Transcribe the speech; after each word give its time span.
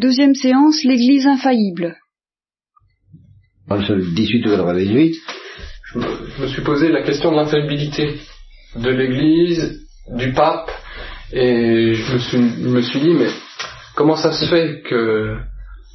Deuxième 0.00 0.36
séance, 0.36 0.84
l'Église 0.84 1.26
infaillible. 1.26 1.96
Page 3.68 3.90
18 3.90 4.46
ou 4.46 4.50
98. 4.50 5.16
Je 5.92 5.98
me, 5.98 6.04
je 6.36 6.42
me 6.42 6.46
suis 6.46 6.62
posé 6.62 6.88
la 6.88 7.02
question 7.02 7.32
de 7.32 7.36
l'infaillibilité 7.36 8.14
de 8.76 8.90
l'Église, 8.90 9.80
du 10.14 10.32
pape, 10.34 10.70
et 11.32 11.94
je 11.94 12.12
me 12.12 12.18
suis, 12.20 12.38
je 12.38 12.68
me 12.68 12.80
suis 12.80 13.00
dit, 13.00 13.12
mais 13.12 13.26
comment 13.96 14.14
ça 14.14 14.30
se 14.30 14.44
fait 14.44 14.82
que 14.88 15.36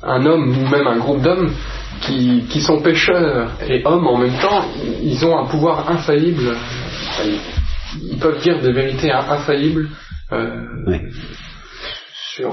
un 0.02 0.26
homme 0.26 0.50
ou 0.50 0.68
même 0.68 0.86
un 0.86 0.98
groupe 0.98 1.22
d'hommes 1.22 1.54
qui, 2.02 2.44
qui 2.50 2.60
sont 2.60 2.82
pécheurs 2.82 3.54
et 3.70 3.86
hommes 3.86 4.06
en 4.06 4.18
même 4.18 4.38
temps, 4.42 4.66
ils 5.02 5.26
ont 5.26 5.38
un 5.38 5.46
pouvoir 5.46 5.90
infaillible, 5.90 6.58
ils 8.02 8.20
peuvent 8.20 8.42
dire 8.42 8.60
des 8.60 8.74
vérités 8.74 9.14
infaillibles 9.14 9.88
euh, 10.34 10.66
Oui. 10.88 10.98
Sur... 12.36 12.52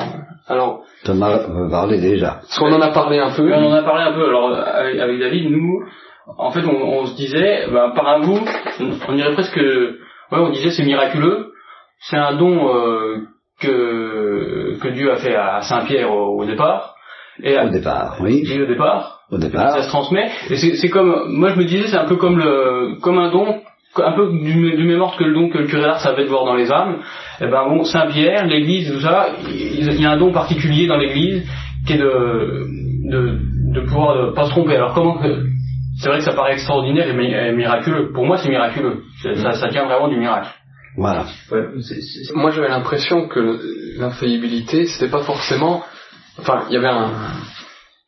Alors, 0.48 0.82
Thomas 1.04 1.38
va 1.48 1.70
parler 1.70 2.00
déjà. 2.00 2.40
parce 2.42 2.58
qu'on 2.58 2.72
en 2.72 2.80
a 2.80 2.88
parlé 2.92 3.18
un 3.18 3.30
peu, 3.30 3.52
On 3.52 3.66
en 3.70 3.72
a 3.72 3.82
parlé 3.82 4.02
un 4.04 4.12
peu. 4.12 4.26
Alors 4.26 4.54
avec, 4.54 5.18
David, 5.20 5.50
nous, 5.50 5.84
en 6.38 6.50
fait, 6.50 6.64
on, 6.64 6.74
on 7.00 7.06
se 7.06 7.16
disait, 7.16 7.66
bah, 7.72 7.92
par 7.94 8.06
un 8.08 8.20
bout, 8.20 8.40
on, 8.80 8.90
on 9.08 9.14
dirait 9.14 9.32
presque, 9.32 9.56
ouais, 9.56 10.38
on 10.38 10.50
disait 10.50 10.70
c'est 10.70 10.84
miraculeux. 10.84 11.52
C'est 12.00 12.16
un 12.16 12.34
don 12.36 12.74
euh, 12.74 13.18
que 13.60 14.78
que 14.80 14.88
Dieu 14.88 15.12
a 15.12 15.16
fait 15.16 15.34
à 15.36 15.60
Saint 15.62 15.84
Pierre 15.84 16.10
au, 16.12 16.40
au 16.40 16.44
départ. 16.44 16.94
Et 17.42 17.56
à- 17.56 17.66
Au 17.66 17.70
départ, 17.70 18.16
oui. 18.20 18.42
oui, 18.46 18.62
au 18.62 18.66
départ. 18.66 19.20
Au 19.30 19.36
Ça 19.36 19.46
départ. 19.48 19.82
se 19.82 19.88
transmet. 19.88 20.30
Et 20.50 20.56
c'est 20.56 20.74
c'est 20.76 20.88
comme, 20.88 21.26
moi 21.28 21.50
je 21.50 21.58
me 21.58 21.64
disais, 21.64 21.86
c'est 21.88 21.96
un 21.96 22.06
peu 22.08 22.16
comme 22.16 22.38
le, 22.38 22.98
comme 23.02 23.18
un 23.18 23.30
don, 23.30 23.60
un 23.96 24.12
peu 24.12 24.30
du, 24.30 24.76
du 24.76 24.84
même 24.84 25.00
ordre 25.00 25.16
que 25.16 25.24
le 25.24 25.34
don 25.34 25.48
que 25.48 25.58
le 25.58 25.66
curé 25.66 25.82
d'Ars 25.82 26.06
avait 26.06 26.24
de 26.24 26.28
voir 26.28 26.44
dans 26.44 26.54
les 26.54 26.70
âmes. 26.70 26.98
Et 27.40 27.46
ben 27.46 27.68
bon, 27.68 27.84
Saint 27.84 28.06
Pierre, 28.06 28.46
l'Église, 28.46 28.92
tout 28.92 29.00
ça, 29.00 29.28
il 29.48 30.00
y 30.00 30.06
a 30.06 30.10
un 30.12 30.16
don 30.16 30.32
particulier 30.32 30.86
dans 30.86 30.96
l'Église 30.96 31.42
qui 31.86 31.94
est 31.94 31.98
de, 31.98 32.66
de, 33.10 33.38
de 33.74 33.80
pouvoir 33.86 34.10
euh, 34.16 34.32
pas 34.34 34.44
se 34.46 34.50
tromper. 34.50 34.76
Alors 34.76 34.94
comment 34.94 35.18
que, 35.18 35.44
c'est 36.00 36.08
vrai 36.08 36.18
que 36.18 36.24
ça 36.24 36.32
paraît 36.34 36.52
extraordinaire 36.52 37.08
et, 37.08 37.14
mi- 37.14 37.32
et 37.32 37.52
miraculeux. 37.52 38.12
Pour 38.12 38.24
moi, 38.26 38.38
c'est 38.38 38.48
miraculeux. 38.48 39.02
C'est- 39.22 39.34
Ça, 39.36 39.52
ça 39.52 39.68
tient 39.68 39.86
vraiment 39.86 40.08
du 40.08 40.16
miracle. 40.16 40.48
Voilà. 40.96 41.24
Ouais, 41.50 41.62
Moi, 42.34 42.50
j'avais 42.50 42.68
l'impression 42.68 43.28
que 43.28 43.58
l'infaillibilité, 43.98 44.86
c'était 44.86 45.10
pas 45.10 45.22
forcément. 45.22 45.82
Enfin, 46.38 46.64
il 46.68 46.74
y 46.74 46.76
avait 46.76 46.88
un, 46.88 47.10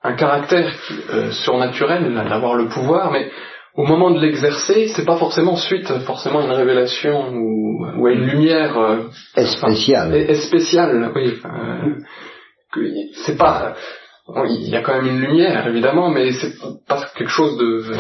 un 0.05 0.12
caractère 0.14 0.72
euh, 1.12 1.30
surnaturel 1.30 2.12
d'avoir 2.28 2.55
le 2.55 2.69
pouvoir, 2.69 3.11
mais 3.12 3.30
au 3.76 3.84
moment 3.84 4.10
de 4.10 4.20
l'exercer, 4.20 4.88
c'est 4.94 5.04
pas 5.06 5.16
forcément 5.16 5.56
suite 5.56 5.88
forcément 6.04 6.40
à 6.40 6.44
une 6.44 6.52
révélation 6.52 7.32
ou, 7.32 7.86
ou 7.96 8.06
à 8.06 8.12
une 8.12 8.26
lumière 8.26 8.76
euh, 8.78 8.96
Est 9.36 9.46
spécial. 9.46 10.14
et- 10.14 10.30
et 10.30 10.34
spéciale. 10.34 11.10
Oui, 11.14 11.34
euh, 11.44 12.80
c'est 13.24 13.36
pas. 13.38 13.74
bon, 14.28 14.44
il 14.44 14.68
y 14.68 14.76
a 14.76 14.82
quand 14.82 14.94
même 15.00 15.06
une 15.14 15.20
lumière, 15.20 15.66
évidemment, 15.68 16.10
mais 16.10 16.32
c'est 16.32 16.54
pas 16.88 17.06
quelque 17.16 17.30
chose 17.30 17.56
de. 17.58 17.92
euh, 17.92 17.96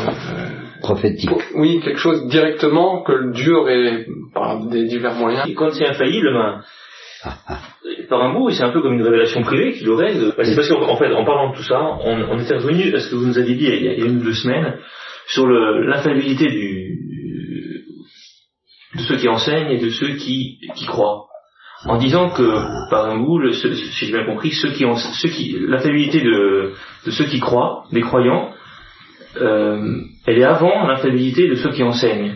Prophétique. 0.82 1.30
oui, 1.54 1.80
quelque 1.84 2.00
chose 2.00 2.26
directement 2.28 3.02
que 3.02 3.32
Dieu 3.32 3.56
aurait, 3.56 4.04
par 4.34 4.58
des 4.66 4.84
divers 4.86 5.14
moyens, 5.14 5.48
Et 5.48 5.54
quand 5.54 5.70
c'est 5.72 5.86
infaillible, 5.86 6.32
ben, 6.34 6.60
par 8.10 8.20
un 8.22 8.34
bout, 8.34 8.50
c'est 8.50 8.64
un 8.64 8.70
peu 8.72 8.82
comme 8.82 8.94
une 8.94 9.02
révélation 9.02 9.42
privée 9.42 9.72
qu'il 9.74 9.88
aurait. 9.90 10.14
de- 10.14 10.34
ben, 10.36 10.44
c'est 10.44 10.56
parce 10.56 10.68
qu'en 10.68 10.82
en 10.82 10.96
fait, 10.96 11.12
en 11.14 11.24
parlant 11.24 11.50
de 11.52 11.56
tout 11.56 11.62
ça, 11.62 11.80
on, 12.04 12.16
on 12.30 12.38
était 12.40 12.56
revenu 12.56 12.94
à 12.94 13.00
ce 13.00 13.10
que 13.10 13.14
vous 13.14 13.26
nous 13.26 13.38
aviez 13.38 13.54
dit 13.54 13.64
il 13.64 13.84
y 13.84 13.88
a, 13.88 13.92
il 13.92 13.98
y 14.00 14.02
a 14.02 14.06
une 14.06 14.18
ou 14.18 14.24
deux 14.24 14.34
semaines 14.34 14.74
sur 15.28 15.46
le- 15.46 15.86
l'infaillibilité 15.86 16.46
du, 16.48 16.98
de 18.96 19.00
ceux 19.02 19.16
qui 19.16 19.28
enseignent 19.28 19.70
et 19.70 19.78
de 19.78 19.90
ceux 19.90 20.14
qui, 20.16 20.58
qui 20.76 20.86
croient. 20.86 21.26
En 21.86 21.98
disant 21.98 22.30
que, 22.30 22.90
par 22.90 23.06
un 23.10 23.18
bout, 23.18 23.38
le- 23.38 23.52
ce- 23.52 23.74
si 23.74 24.06
j'ai 24.06 24.12
bien 24.12 24.24
compris, 24.24 24.52
ceux 24.52 24.70
qui, 24.70 24.84
ceux 25.20 25.28
qui, 25.30 25.56
l'infaillibilité 25.60 26.20
de, 26.20 26.72
de 27.06 27.10
ceux 27.10 27.24
qui 27.24 27.40
croient, 27.40 27.84
des 27.92 28.02
croyants, 28.02 28.50
euh, 29.40 30.00
elle 30.26 30.38
est 30.38 30.44
avant 30.44 30.86
l'infaillibilité 30.86 31.48
de 31.48 31.54
ceux 31.56 31.70
qui 31.70 31.82
enseignent. 31.82 32.34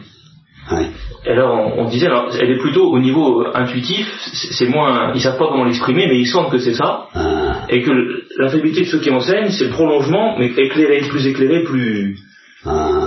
Oui. 0.72 0.86
Et 1.24 1.30
alors 1.30 1.54
on, 1.76 1.82
on 1.84 1.88
disait, 1.88 2.06
alors, 2.06 2.28
elle 2.40 2.50
est 2.50 2.58
plutôt 2.58 2.90
au 2.90 2.98
niveau 2.98 3.42
euh, 3.42 3.50
intuitif, 3.54 4.08
c'est 4.58 4.68
moins, 4.68 5.12
ils 5.14 5.20
savent 5.20 5.38
pas 5.38 5.46
comment 5.48 5.64
l'exprimer, 5.64 6.06
mais 6.08 6.18
ils 6.18 6.26
sentent 6.26 6.50
que 6.50 6.58
c'est 6.58 6.74
ça, 6.74 7.06
Ah, 7.14 7.66
et 7.68 7.82
que 7.82 7.90
l'infaillibilité 8.38 8.80
de 8.80 8.86
ceux 8.86 8.98
qui 8.98 9.10
enseignent, 9.10 9.50
c'est 9.50 9.64
le 9.66 9.70
prolongement, 9.70 10.36
mais 10.38 10.46
éclairé, 10.46 11.00
plus 11.08 11.24
éclairé, 11.26 11.62
plus. 11.62 12.16
Ah. 12.66 13.06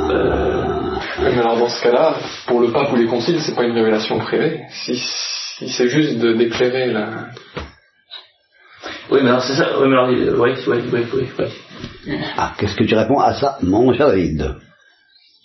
Oui, 1.20 1.26
mais 1.34 1.40
alors 1.40 1.58
dans 1.58 1.70
ce 1.70 1.82
cas-là, 1.82 2.16
pour 2.48 2.62
le 2.62 2.72
pape 2.72 2.92
ou 2.94 2.96
les 2.96 3.08
conciles, 3.08 3.40
c'est 3.42 3.56
pas 3.56 3.64
une 3.64 3.74
révélation 3.74 4.20
privée. 4.20 4.62
Si, 4.70 4.96
si 4.96 5.70
c'est 5.70 5.90
juste 5.90 6.18
de 6.20 6.34
d'éclairer 6.34 6.88
la. 6.88 7.28
Oui, 9.12 9.20
mais 9.24 9.30
alors 9.30 9.44
c'est 9.44 9.56
ça. 9.56 9.80
Oui, 9.80 9.88
mais 9.90 9.98
alors, 9.98 10.10
oui, 10.10 10.52
oui, 10.68 10.78
oui, 10.92 11.06
oui, 11.14 11.28
oui. 11.38 12.20
Ah, 12.38 12.54
qu'est-ce 12.58 12.76
que 12.76 12.84
tu 12.84 12.96
réponds 12.96 13.20
à 13.20 13.34
ça, 13.34 13.58
mon 13.62 13.94
cher 13.94 14.08
David 14.08 14.56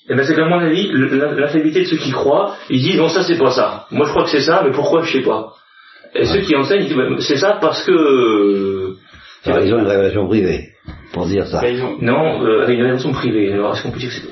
Et 0.08 0.14
ben 0.14 0.24
c'est 0.24 0.34
qu'à 0.34 0.46
mon 0.46 0.60
avis, 0.60 0.88
l'infaillibilité 0.92 1.80
de 1.80 1.86
ceux 1.86 1.96
qui 1.96 2.12
croient, 2.12 2.56
ils 2.70 2.82
disent 2.82 2.96
non 2.96 3.08
ça 3.08 3.24
c'est 3.24 3.38
pas 3.38 3.50
ça. 3.50 3.86
Moi 3.90 4.06
je 4.06 4.10
crois 4.10 4.24
que 4.24 4.30
c'est 4.30 4.42
ça, 4.42 4.62
mais 4.64 4.72
pourquoi 4.72 5.02
je 5.02 5.12
sais 5.12 5.24
pas. 5.24 5.54
Et 6.14 6.24
ceux 6.24 6.40
qui 6.40 6.54
enseignent, 6.54 6.82
ils 6.82 6.88
disent 6.88 6.96
Ben, 6.96 7.20
c'est 7.20 7.36
ça 7.36 7.58
parce 7.60 7.84
que 7.84 8.96
Alors, 9.44 9.60
ils 9.64 9.74
ont 9.74 9.78
une 9.78 9.86
révélation 9.86 10.28
privée 10.28 10.73
pour 11.12 11.26
dire 11.26 11.46
ça. 11.46 11.60
bah, 11.60 11.68
non, 12.00 12.42
euh, 12.44 12.62
avec 12.64 12.76
une 12.76 12.82
révélation 12.82 13.12
privée. 13.12 13.52
Alors 13.52 13.74
est-ce 13.74 13.82
qu'on 13.82 13.90
peut 13.90 13.98
dire 13.98 14.08
que 14.10 14.14
c'est 14.16 14.28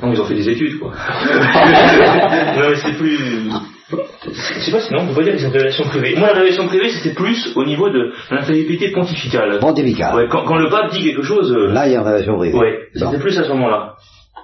non 0.00 0.12
ils 0.12 0.20
ont 0.20 0.24
fait 0.26 0.34
des 0.36 0.48
études 0.48 0.78
quoi. 0.78 0.92
non 0.92 2.70
mais 2.70 2.76
c'est 2.76 2.92
plus. 2.96 3.18
Je 3.90 4.60
sais 4.60 4.70
pas 4.70 4.80
si 4.80 4.92
non, 4.92 5.00
on 5.02 5.06
peut 5.08 5.14
pas 5.14 5.22
dire 5.24 5.32
que 5.32 5.38
c'est 5.38 5.46
une 5.46 5.52
révélation 5.52 5.84
privée. 5.84 6.14
Moi 6.16 6.28
la 6.28 6.34
révélation 6.34 6.66
privée 6.68 6.90
c'était 6.90 7.14
plus 7.14 7.52
au 7.56 7.64
niveau 7.64 7.90
de 7.90 8.12
l'infaillibilité 8.30 8.90
pontificale. 8.92 9.58
Pontifical. 9.58 10.14
Ouais, 10.14 10.28
quand, 10.30 10.44
quand 10.44 10.56
le 10.56 10.68
pape 10.70 10.92
dit 10.92 11.02
quelque 11.02 11.22
chose, 11.22 11.50
euh, 11.52 11.72
Là, 11.72 11.86
il 11.88 11.92
y 11.92 11.96
a 11.96 12.00
une 12.00 12.04
révélation 12.06 12.36
privée. 12.36 12.56
ouais, 12.56 12.78
Bon. 12.94 13.10
c'était 13.10 13.22
plus 13.22 13.38
à 13.38 13.44
ce 13.44 13.48
moment-là. 13.50 13.94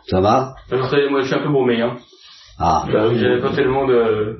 Ça 0.08 0.20
va 0.20 0.54
Alors, 0.72 0.88
c'est- 0.90 1.08
moi, 1.08 1.20
je 1.22 1.26
suis 1.26 1.34
un 1.34 1.42
peu 1.42 1.50
brûlé, 1.50 1.80
hein. 1.80 1.96
Ah, 2.58 2.84
Bah 2.92 3.08
J'avais 3.14 3.40
pas 3.40 3.50
tellement 3.50 3.86
de, 3.86 4.36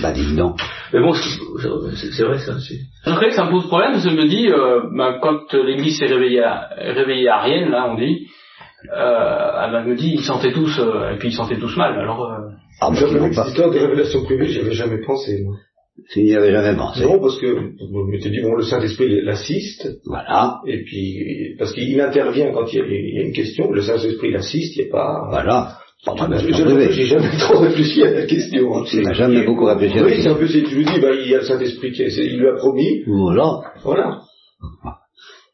bah 0.00 0.12
dis 0.12 0.34
donc. 0.36 0.60
Mais 0.92 1.00
bon, 1.00 1.12
c'est 1.12 2.22
vrai 2.24 2.38
ça. 2.38 2.58
c'est- 2.60 2.80
C'est 3.04 3.10
vrai 3.10 3.28
que 3.28 3.34
ça 3.34 3.44
me 3.44 3.50
pose 3.50 3.66
problème, 3.66 3.92
parce 3.92 4.04
que 4.04 4.10
je 4.10 4.16
me 4.16 4.26
dis, 4.28 4.48
euh, 4.48 4.80
ben, 4.96 5.18
quand 5.22 5.52
l'Église 5.54 5.98
s'est 5.98 6.06
réveillée 6.06 6.42
à, 6.42 6.68
réveillée 6.78 7.28
à 7.28 7.36
Arienne, 7.38 7.70
là, 7.70 7.90
on 7.90 7.96
dit, 7.96 8.26
euh, 8.96 9.82
je 9.84 9.88
me 9.88 9.96
dis, 9.96 10.14
ils 10.14 10.24
sentaient 10.24 10.52
tous, 10.52 10.78
euh, 10.78 11.10
et 11.14 11.18
puis 11.18 11.28
ils 11.28 11.34
sentaient 11.34 11.58
tous 11.58 11.76
mal, 11.76 11.98
alors, 11.98 12.24
euh, 12.24 12.36
Ah, 12.80 12.90
bah, 12.90 12.96
cette 12.96 13.46
histoire 13.48 13.70
des 13.70 13.80
révélations 13.80 14.24
privées, 14.24 14.46
j'y 14.48 14.60
avais 14.60 14.72
jamais 14.72 14.98
pensé. 15.04 15.42
Moi. 15.44 15.56
Tu 16.10 16.22
n'y 16.22 16.34
avais 16.36 16.52
jamais 16.52 16.76
pensé. 16.76 17.02
Non, 17.04 17.18
parce 17.18 17.38
que 17.40 17.46
je 17.48 18.10
m'étais 18.10 18.30
dit, 18.30 18.40
bon, 18.40 18.54
le 18.54 18.62
Saint-Esprit 18.62 19.20
l'assiste, 19.22 19.88
Voilà, 20.06 20.60
et 20.66 20.84
puis, 20.84 21.54
parce 21.58 21.72
qu'il 21.72 22.00
intervient 22.00 22.52
quand 22.52 22.72
il 22.72 22.78
y, 22.78 22.80
a, 22.82 22.86
il 22.86 23.14
y 23.16 23.18
a 23.18 23.22
une 23.24 23.32
question, 23.32 23.70
le 23.72 23.82
Saint-Esprit 23.82 24.30
l'assiste, 24.30 24.76
il 24.76 24.84
n'y 24.84 24.88
a 24.88 24.92
pas... 24.92 25.26
voilà. 25.28 25.78
Pas 26.04 26.14
privée. 26.14 26.92
J'ai 26.92 27.06
jamais 27.06 27.36
trop 27.38 27.58
réfléchi 27.58 28.02
à 28.04 28.10
la 28.12 28.26
question. 28.26 28.76
hein. 28.76 28.84
Tu 28.88 29.02
n'as 29.02 29.12
jamais 29.14 29.44
beaucoup 29.44 29.64
réfléchi 29.64 29.98
à 29.98 30.02
la 30.02 30.04
Oui, 30.04 30.10
c'est 30.10 30.16
question. 30.16 30.32
un 30.32 30.36
peu, 30.36 30.46
je 30.46 30.58
me 30.58 30.84
dis, 30.84 31.00
bah, 31.00 31.08
il 31.12 31.28
y 31.30 31.34
a 31.34 31.38
le 31.38 31.44
Saint-Esprit 31.44 31.92
qui, 31.92 32.02
il 32.02 32.38
lui 32.38 32.48
a 32.48 32.54
promis, 32.54 33.02
Voilà. 33.06 33.60
voilà. 33.82 34.20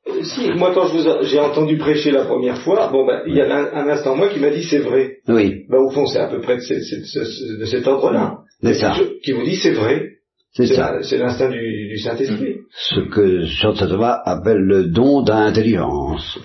Euh, 0.06 0.22
Si, 0.22 0.50
moi 0.52 0.72
quand 0.74 0.84
vous 0.86 1.02
j'ai 1.22 1.40
entendu 1.40 1.78
prêcher 1.78 2.10
la 2.10 2.24
première 2.26 2.58
fois, 2.58 2.88
bon 2.92 3.06
ben 3.06 3.22
il 3.26 3.34
y 3.36 3.40
a 3.40 3.46
un, 3.56 3.86
un 3.86 3.88
instant 3.88 4.14
moi 4.16 4.28
qui 4.28 4.38
m'a 4.38 4.50
dit 4.50 4.62
c'est 4.62 4.80
vrai. 4.80 5.16
Oui, 5.28 5.64
Ben 5.70 5.78
au 5.78 5.90
fond 5.90 6.04
c'est 6.06 6.18
à 6.20 6.28
peu 6.28 6.40
près 6.42 6.56
de, 6.56 6.60
ce- 6.60 6.80
ce- 6.82 7.24
ce- 7.24 7.58
de 7.60 7.64
cet 7.64 7.86
ordre-là. 7.86 8.38
c'est 8.62 8.74
ça. 8.74 8.94
Qui 9.24 9.32
vous 9.32 9.44
dit 9.44 9.56
c'est 9.56 9.72
vrai. 9.72 10.10
C'est 10.52 10.66
ça. 10.66 10.98
c'est 11.02 11.16
l'instinct 11.16 11.48
du, 11.50 11.88
du 11.88 11.98
Saint-Esprit. 11.98 12.56
Ce 12.70 13.00
que 13.00 13.46
Saint 13.46 13.72
Thomas 13.72 14.20
appelle 14.26 14.58
le 14.60 14.84
don 14.84 15.22
d'intelligence. 15.22 16.38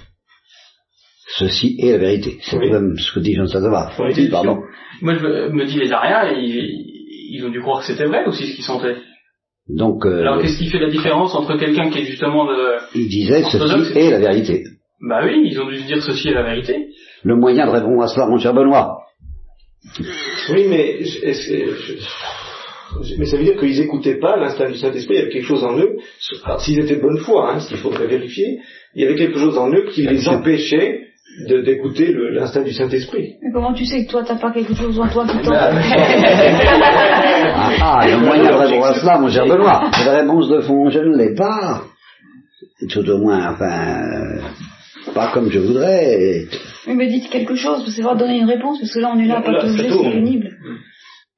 Ceci 1.38 1.78
est 1.80 1.92
la 1.92 1.98
vérité. 2.00 2.38
C'est 2.42 2.58
Oui. 2.58 2.72
même 2.72 2.96
ce 2.98 3.14
que 3.14 3.20
dit 3.20 3.36
Jean. 3.36 3.46
Oui. 4.00 4.30
Pardon. 4.30 4.62
moi, 5.02 5.16
je 5.16 5.24
me, 5.52 5.66
dis, 5.66 5.80
les 5.80 5.92
Ariens, 5.92 6.32
ils, 6.36 6.90
ils 7.32 7.46
ont 7.46 7.50
dû 7.50 7.62
croire 7.62 7.82
que 7.82 7.88
c'était 7.88 8.06
vrai 8.06 8.26
aussi, 8.26 8.48
ce 8.48 8.56
qu'ils 8.56 8.64
sentaient. 8.66 8.98
Donc, 9.68 10.06
euh, 10.06 10.22
Alors, 10.22 10.42
qu'est-ce 10.42 10.58
qui 10.58 10.70
fait 10.70 10.80
la 10.80 10.90
différence 10.90 11.36
entre 11.36 11.56
quelqu'un 11.58 11.92
qui 11.92 12.00
est 12.00 12.06
justement 12.06 12.46
de, 12.46 12.78
il 12.96 13.08
disait 13.08 13.44
ceci 13.44 13.98
est 13.98 14.10
la 14.10 14.20
vérité. 14.20 14.64
bah 15.08 15.22
oui, 15.24 15.44
ils 15.46 15.60
ont 15.62 15.70
dû 15.70 15.78
se 15.78 15.86
dire 15.86 16.02
ceci 16.02 16.30
est 16.30 16.34
la 16.34 16.44
vérité. 16.44 16.88
Le 17.24 17.36
moyen 17.36 17.68
de 17.68 17.72
répondre 17.72 18.02
à 18.02 18.08
cela, 18.08 18.26
mon 18.26 18.40
cher 18.40 18.54
Benoît. 18.56 18.98
Oui, 20.50 20.66
mais, 20.68 21.00
mais 23.20 23.26
ça 23.26 23.38
veut 23.38 23.44
dire 23.44 23.58
qu'ils 23.60 23.80
n'écoutaient 23.80 24.18
pas 24.18 24.38
l'instinct 24.38 24.70
du 24.72 24.78
Saint-Esprit, 24.78 25.14
il 25.14 25.18
y 25.20 25.22
avait 25.22 25.32
quelque 25.32 25.46
chose 25.46 25.64
en 25.64 25.78
eux, 25.78 25.98
alors, 26.44 26.62
s'ils 26.62 26.80
étaient 26.80 26.96
de 26.96 27.02
bonne 27.02 27.20
foi, 27.20 27.54
hein, 27.54 27.60
ce 27.60 27.70
qu'il 27.70 27.78
faudrait 27.78 28.08
vérifier, 28.08 28.60
il 28.96 29.04
y 29.04 29.06
avait 29.06 29.16
quelque 29.16 29.38
chose 29.38 29.58
en 29.58 29.70
eux 29.72 29.86
qui 29.92 30.02
les 30.08 30.28
empêchait 30.28 31.09
d'écouter 31.48 32.14
l'instinct 32.32 32.64
du 32.64 32.74
Saint-Esprit. 32.74 33.36
Mais 33.42 33.52
comment 33.54 33.74
tu 33.74 33.86
sais 33.86 34.06
que 34.06 34.12
toi, 34.12 34.24
t'as 34.26 34.36
pas 34.36 34.52
quelque 34.52 34.74
chose 34.74 35.00
en 35.00 35.08
toi 35.08 35.26
qui 35.28 35.38
t'en... 35.42 35.52
Ah, 37.52 38.00
ah, 38.02 38.08
le 38.08 38.18
moyen 38.18 38.44
de 38.44 38.54
répondre 38.54 38.86
à 38.86 38.94
cela, 39.00 39.18
mon 39.18 39.30
cher 39.30 39.46
Benoît. 39.46 39.90
La 40.06 40.20
réponse 40.20 40.50
de 40.50 40.62
fond, 40.62 40.90
je 40.90 41.00
ne 41.00 41.18
l'ai 41.18 41.36
pas. 41.36 41.84
Tout 42.90 43.08
au 43.10 43.18
moins, 43.18 43.54
enfin, 43.54 44.02
euh, 44.02 45.14
pas 45.14 45.32
comme 45.32 45.50
je 45.50 45.60
voudrais. 45.60 46.46
Mais 46.88 47.08
dites 47.08 47.30
quelque 47.30 47.56
chose, 47.56 47.84
vous 47.86 47.92
savez 47.92 48.18
donner 48.18 48.40
une 48.40 48.50
réponse, 48.50 48.80
parce 48.80 48.94
que 48.94 49.00
là, 49.00 49.12
on 49.14 49.20
est 49.20 49.26
là, 49.26 49.36
Là, 49.36 49.42
pas 49.42 49.62
tout 49.62 49.76
c'est 49.76 50.12
pénible. 50.12 50.52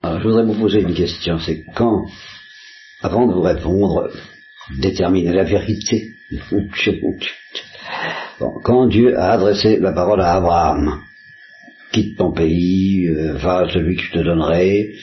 Alors, 0.04 0.20
je 0.20 0.28
voudrais 0.28 0.46
vous 0.46 0.60
poser 0.60 0.82
une 0.82 0.94
question, 0.94 1.38
c'est 1.40 1.64
quand, 1.76 2.06
avant 3.02 3.28
de 3.28 3.34
vous 3.34 3.42
répondre, 3.42 4.10
déterminer 4.80 5.34
la 5.34 5.44
vérité. 5.44 6.08
Bon, 8.40 8.60
quand 8.64 8.88
Dieu 8.88 9.18
a 9.18 9.32
adressé 9.32 9.78
la 9.80 9.92
parole 9.92 10.22
à 10.22 10.34
Abraham, 10.34 11.02
quitte 11.92 12.18
ton 12.18 12.32
pays, 12.32 13.08
euh, 13.08 13.34
va 13.34 13.60
à 13.60 13.70
celui 13.70 13.96
que 13.96 14.04
je 14.04 14.12
te 14.12 14.20
donnerai, 14.20 14.94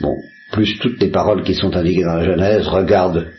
bon, 0.00 0.16
plus 0.52 0.78
toutes 0.78 1.00
les 1.00 1.10
paroles 1.10 1.42
qui 1.42 1.54
sont 1.54 1.74
indiquées 1.76 2.04
dans 2.04 2.14
la 2.14 2.24
Genèse, 2.24 2.68
regarde 2.68 3.32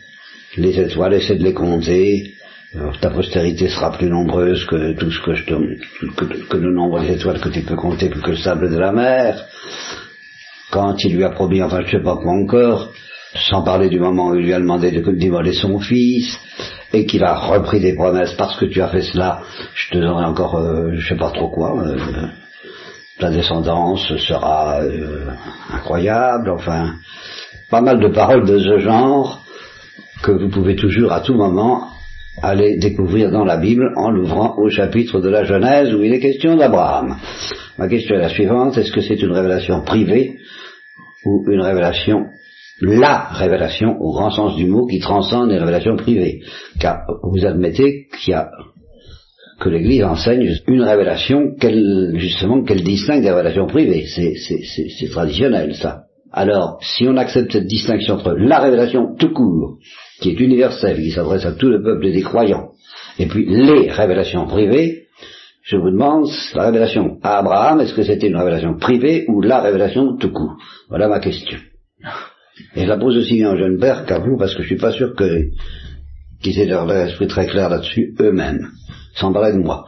les 0.56 0.78
étoiles, 0.78 1.14
essaie 1.14 1.36
de 1.36 1.44
les 1.44 1.54
compter, 1.54 2.34
ta 3.00 3.10
postérité 3.10 3.68
sera 3.68 3.92
plus 3.92 4.10
nombreuse 4.10 4.64
que 4.66 4.92
tout 4.92 5.10
ce 5.10 5.20
que 5.22 5.34
je 5.34 5.44
te, 5.44 5.54
que, 6.48 6.56
le 6.56 6.72
nombre 6.72 7.00
des 7.00 7.14
étoiles 7.14 7.40
que 7.40 7.48
tu 7.48 7.62
peux 7.62 7.76
compter 7.76 8.08
plus 8.08 8.20
que 8.20 8.30
le 8.30 8.36
sable 8.36 8.70
de 8.70 8.78
la 8.78 8.92
mer. 8.92 9.46
Quand 10.70 11.02
il 11.02 11.16
lui 11.16 11.24
a 11.24 11.30
promis, 11.30 11.62
enfin 11.62 11.80
je 11.86 11.96
sais 11.96 12.02
pas 12.02 12.16
quoi 12.16 12.32
encore, 12.32 12.92
sans 13.48 13.62
parler 13.62 13.88
du 13.88 13.98
moment 13.98 14.28
où 14.28 14.34
il 14.34 14.44
lui 14.44 14.52
a 14.52 14.58
demandé 14.58 14.90
de 14.90 15.00
d'immoler 15.12 15.54
son 15.54 15.78
fils, 15.80 16.38
et 16.92 17.06
qu'il 17.06 17.24
a 17.24 17.34
repris 17.34 17.80
des 17.80 17.94
promesses 17.94 18.34
parce 18.34 18.56
que 18.56 18.64
tu 18.64 18.80
as 18.80 18.88
fait 18.88 19.02
cela, 19.02 19.42
je 19.74 19.90
te 19.90 19.98
donnerai 19.98 20.24
encore, 20.24 20.56
euh, 20.56 20.92
je 20.94 21.08
sais 21.08 21.18
pas 21.18 21.30
trop 21.30 21.48
quoi, 21.48 21.78
euh, 21.86 21.96
ta 23.18 23.30
descendance 23.30 24.16
sera 24.16 24.80
euh, 24.82 25.30
incroyable, 25.72 26.50
enfin, 26.50 26.94
pas 27.70 27.80
mal 27.80 28.00
de 28.00 28.08
paroles 28.08 28.46
de 28.46 28.58
ce 28.58 28.78
genre 28.78 29.44
que 30.22 30.32
vous 30.32 30.48
pouvez 30.48 30.76
toujours 30.76 31.12
à 31.12 31.20
tout 31.20 31.34
moment 31.34 31.88
aller 32.42 32.78
découvrir 32.78 33.30
dans 33.30 33.44
la 33.44 33.56
Bible 33.56 33.92
en 33.96 34.10
l'ouvrant 34.10 34.56
au 34.58 34.68
chapitre 34.70 35.20
de 35.20 35.28
la 35.28 35.44
Genèse 35.44 35.92
où 35.94 36.02
il 36.02 36.12
est 36.12 36.20
question 36.20 36.56
d'Abraham. 36.56 37.16
Ma 37.76 37.88
question 37.88 38.16
est 38.16 38.20
la 38.20 38.28
suivante, 38.28 38.78
est-ce 38.78 38.92
que 38.92 39.00
c'est 39.00 39.20
une 39.20 39.32
révélation 39.32 39.82
privée 39.82 40.38
ou 41.24 41.44
une 41.48 41.60
révélation, 41.60 42.28
la 42.80 43.28
révélation 43.30 44.00
au 44.00 44.12
grand 44.12 44.30
sens 44.30 44.56
du 44.56 44.66
mot 44.66 44.86
qui 44.86 45.00
transcende 45.00 45.50
les 45.50 45.58
révélations 45.58 45.96
privées 45.96 46.40
Car 46.80 46.98
vous 47.22 47.44
admettez 47.44 48.06
qu'il 48.20 48.32
y 48.32 48.34
a 48.34 48.50
que 49.60 49.68
l'Église 49.68 50.04
enseigne 50.04 50.56
une 50.68 50.82
révélation 50.82 51.54
qu'elle 51.58 52.12
justement 52.16 52.62
qu'elle 52.62 52.84
distingue 52.84 53.22
des 53.22 53.30
révélations 53.30 53.66
privées. 53.66 54.06
C'est 54.06 55.10
traditionnel 55.10 55.74
ça. 55.74 56.04
Alors, 56.32 56.78
si 56.82 57.06
on 57.08 57.16
accepte 57.16 57.52
cette 57.52 57.66
distinction 57.66 58.14
entre 58.14 58.34
la 58.34 58.60
révélation 58.60 59.16
tout 59.18 59.32
court, 59.32 59.78
qui 60.20 60.30
est 60.30 60.40
universelle, 60.40 60.98
qui 60.98 61.10
s'adresse 61.10 61.46
à 61.46 61.52
tout 61.52 61.68
le 61.68 61.82
peuple 61.82 62.12
des 62.12 62.22
croyants, 62.22 62.70
et 63.18 63.26
puis 63.26 63.46
les 63.46 63.90
révélations 63.90 64.46
privées, 64.46 65.06
je 65.62 65.76
vous 65.76 65.90
demande, 65.90 66.28
la 66.54 66.66
révélation 66.66 67.18
à 67.22 67.38
Abraham, 67.38 67.80
est-ce 67.80 67.94
que 67.94 68.02
c'était 68.02 68.28
une 68.28 68.36
révélation 68.36 68.76
privée 68.76 69.24
ou 69.28 69.40
la 69.40 69.60
révélation 69.60 70.16
tout 70.16 70.30
court? 70.30 70.56
Voilà 70.88 71.08
ma 71.08 71.18
question. 71.18 71.58
Et 72.76 72.82
je 72.82 72.88
la 72.88 72.96
pose 72.96 73.16
aussi 73.16 73.34
bien 73.36 73.52
au 73.52 73.56
jeune 73.58 73.78
père 73.78 74.04
qu'à 74.06 74.18
vous, 74.18 74.36
parce 74.38 74.54
que 74.54 74.62
je 74.62 74.68
suis 74.68 74.76
pas 74.76 74.92
sûr 74.92 75.14
que 75.14 75.44
qu'ils 76.42 76.58
aient 76.60 76.66
leur 76.66 76.90
esprit 76.92 77.26
très 77.26 77.46
clair 77.46 77.68
là-dessus 77.68 78.14
eux-mêmes, 78.20 78.68
sans 79.14 79.32
parler 79.32 79.52
de 79.52 79.58
moi. 79.62 79.86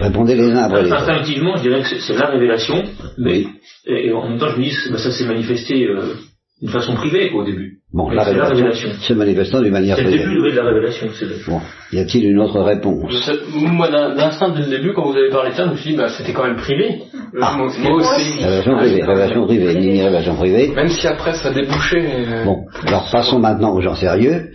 Répondez 0.00 0.34
les 0.36 0.50
uns 0.50 0.64
après 0.64 0.82
les 0.82 0.92
autres. 0.92 1.00
Instinctivement, 1.08 1.56
je 1.56 1.62
dirais 1.62 1.82
que 1.82 1.88
c'est 2.00 2.14
la 2.16 2.26
révélation, 2.30 2.84
mais 3.16 3.44
Oui. 3.44 3.48
et, 3.86 4.06
et 4.08 4.12
en 4.12 4.28
même 4.28 4.38
temps, 4.38 4.48
je 4.50 4.58
me 4.58 4.64
dis, 4.64 4.76
bah, 4.90 4.98
ça 4.98 5.10
s'est 5.10 5.26
manifesté 5.26 5.86
euh, 5.86 6.14
d'une 6.60 6.70
façon 6.70 6.94
privée 6.94 7.30
quoi, 7.30 7.42
au 7.42 7.46
début. 7.46 7.67
Bon, 7.90 8.10
la 8.10 8.22
révélation, 8.22 8.90
se 9.00 9.12
manifestant 9.14 9.62
d'une 9.62 9.72
manière 9.72 9.96
C'est 9.96 10.02
le 10.02 10.10
privée. 10.10 10.24
début 10.24 10.50
de 10.50 10.56
la 10.56 10.64
révélation. 10.64 11.06
C'est 11.18 11.24
le... 11.24 11.36
Bon, 11.48 11.60
y 11.90 11.98
a-t-il 11.98 12.30
une 12.30 12.38
autre 12.38 12.60
réponse? 12.60 13.10
Sais- 13.24 13.32
Moi, 13.54 13.88
d'instinct, 13.90 14.50
dès 14.50 14.60
le 14.60 14.68
début, 14.76 14.92
quand 14.92 15.10
vous 15.10 15.16
avez 15.16 15.30
parlé 15.30 15.52
de 15.52 15.54
ça, 15.56 15.64
je 15.66 15.70
me 15.70 15.76
suis 15.76 15.90
dit, 15.92 15.96
bah, 15.96 16.08
c'était 16.10 16.34
quand 16.34 16.44
même 16.44 16.56
privé. 16.56 17.00
Ah, 17.40 17.54
moi, 17.56 17.68
moi 17.78 17.92
aussi. 17.96 18.44
Révélation 18.44 18.76
privée, 18.76 19.02
révélation 19.02 19.46
privée, 19.46 19.74
ni 19.76 19.86
ni 19.88 20.02
révélation 20.02 20.36
privée. 20.36 20.68
Même 20.74 20.88
si 20.88 21.06
après 21.06 21.32
ça 21.32 21.50
débouchait. 21.50 22.26
euh, 22.28 22.44
Bon, 22.44 22.66
alors 22.86 23.08
passons 23.10 23.38
maintenant 23.38 23.72
aux 23.74 23.80
gens 23.80 23.94
sérieux. 23.94 24.50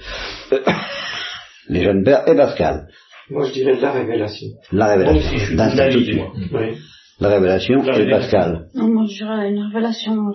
Les 1.70 1.84
jeunes 1.84 2.04
pères 2.04 2.28
et 2.28 2.36
Pascal. 2.36 2.88
Moi, 3.32 3.46
je 3.48 3.54
dirais 3.54 3.80
la 3.82 3.92
révélation. 3.94 4.48
La 4.72 4.88
révélation. 4.90 5.32
de. 5.32 6.56
Oui. 6.56 6.78
La 7.20 7.30
révélation 7.30 7.82
La 7.84 8.00
et. 8.00 8.10
Pascal. 8.10 8.66
Non, 8.76 8.88
moi 8.90 9.06
je 9.10 9.14
dirais 9.24 9.50
une 9.50 9.64
révélation 9.74 10.14
euh, 10.30 10.34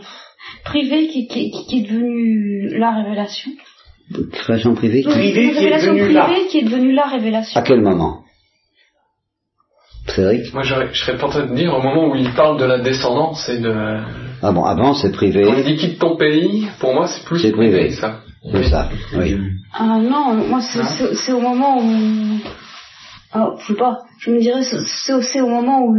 privée 0.64 1.08
qui, 1.08 1.26
qui, 1.26 1.50
qui- 1.50 1.66
qui 1.66 1.78
est 1.78 1.82
devenue 1.90 2.78
la 2.78 2.90
révélation. 3.02 3.50
Création 4.32 4.74
privée 4.74 5.02
qui- 5.02 5.08
Privée 5.08 5.42
une 5.44 5.50
qui 5.50 5.56
est 5.56 5.58
révélation 5.60 5.92
devenue 5.94 6.14
privée 6.14 6.46
qui 6.48 6.58
est 6.58 6.62
devenue 6.62 6.92
la 6.92 7.06
révélation. 7.06 7.60
À 7.60 7.62
quel 7.62 7.80
moment? 7.80 8.22
Cédric 10.14 10.54
Moi, 10.54 10.62
je 10.62 10.74
serais 10.94 11.18
tenté 11.18 11.42
de 11.42 11.54
dire 11.54 11.74
au 11.74 11.82
moment 11.82 12.08
où 12.10 12.14
il 12.16 12.30
parle 12.32 12.58
de 12.58 12.64
la 12.64 12.78
descendance 12.78 13.48
et 13.48 13.58
de. 13.58 14.00
Ah 14.42 14.52
bon, 14.52 14.64
avant 14.64 14.94
c'est 14.94 15.12
privé, 15.12 15.42
Quand 15.44 15.54
il 15.58 15.64
dit 15.64 15.76
quitte 15.76 15.98
ton 15.98 16.16
pays, 16.16 16.66
pour 16.80 16.94
moi, 16.94 17.06
c'est 17.08 17.24
plus 17.24 17.38
C'est 17.40 17.52
privé. 17.52 17.78
privé, 17.78 17.90
ça. 17.94 18.20
c'est 18.50 18.64
ça. 18.70 18.88
Oui. 19.16 19.36
Ah 19.74 19.98
non, 20.00 20.32
moi 20.48 20.60
c'est 20.62 20.82
c'est- 21.14 21.32
au 21.32 21.40
moment 21.40 21.78
où... 21.78 22.38
Ah, 23.34 23.50
je 23.60 23.66
sais 23.66 23.78
pas, 23.78 23.98
je 24.20 24.30
me 24.30 24.40
dirais 24.40 24.62
c'est 24.62 25.40
au 25.42 25.48
moment 25.48 25.82
où, 25.84 25.98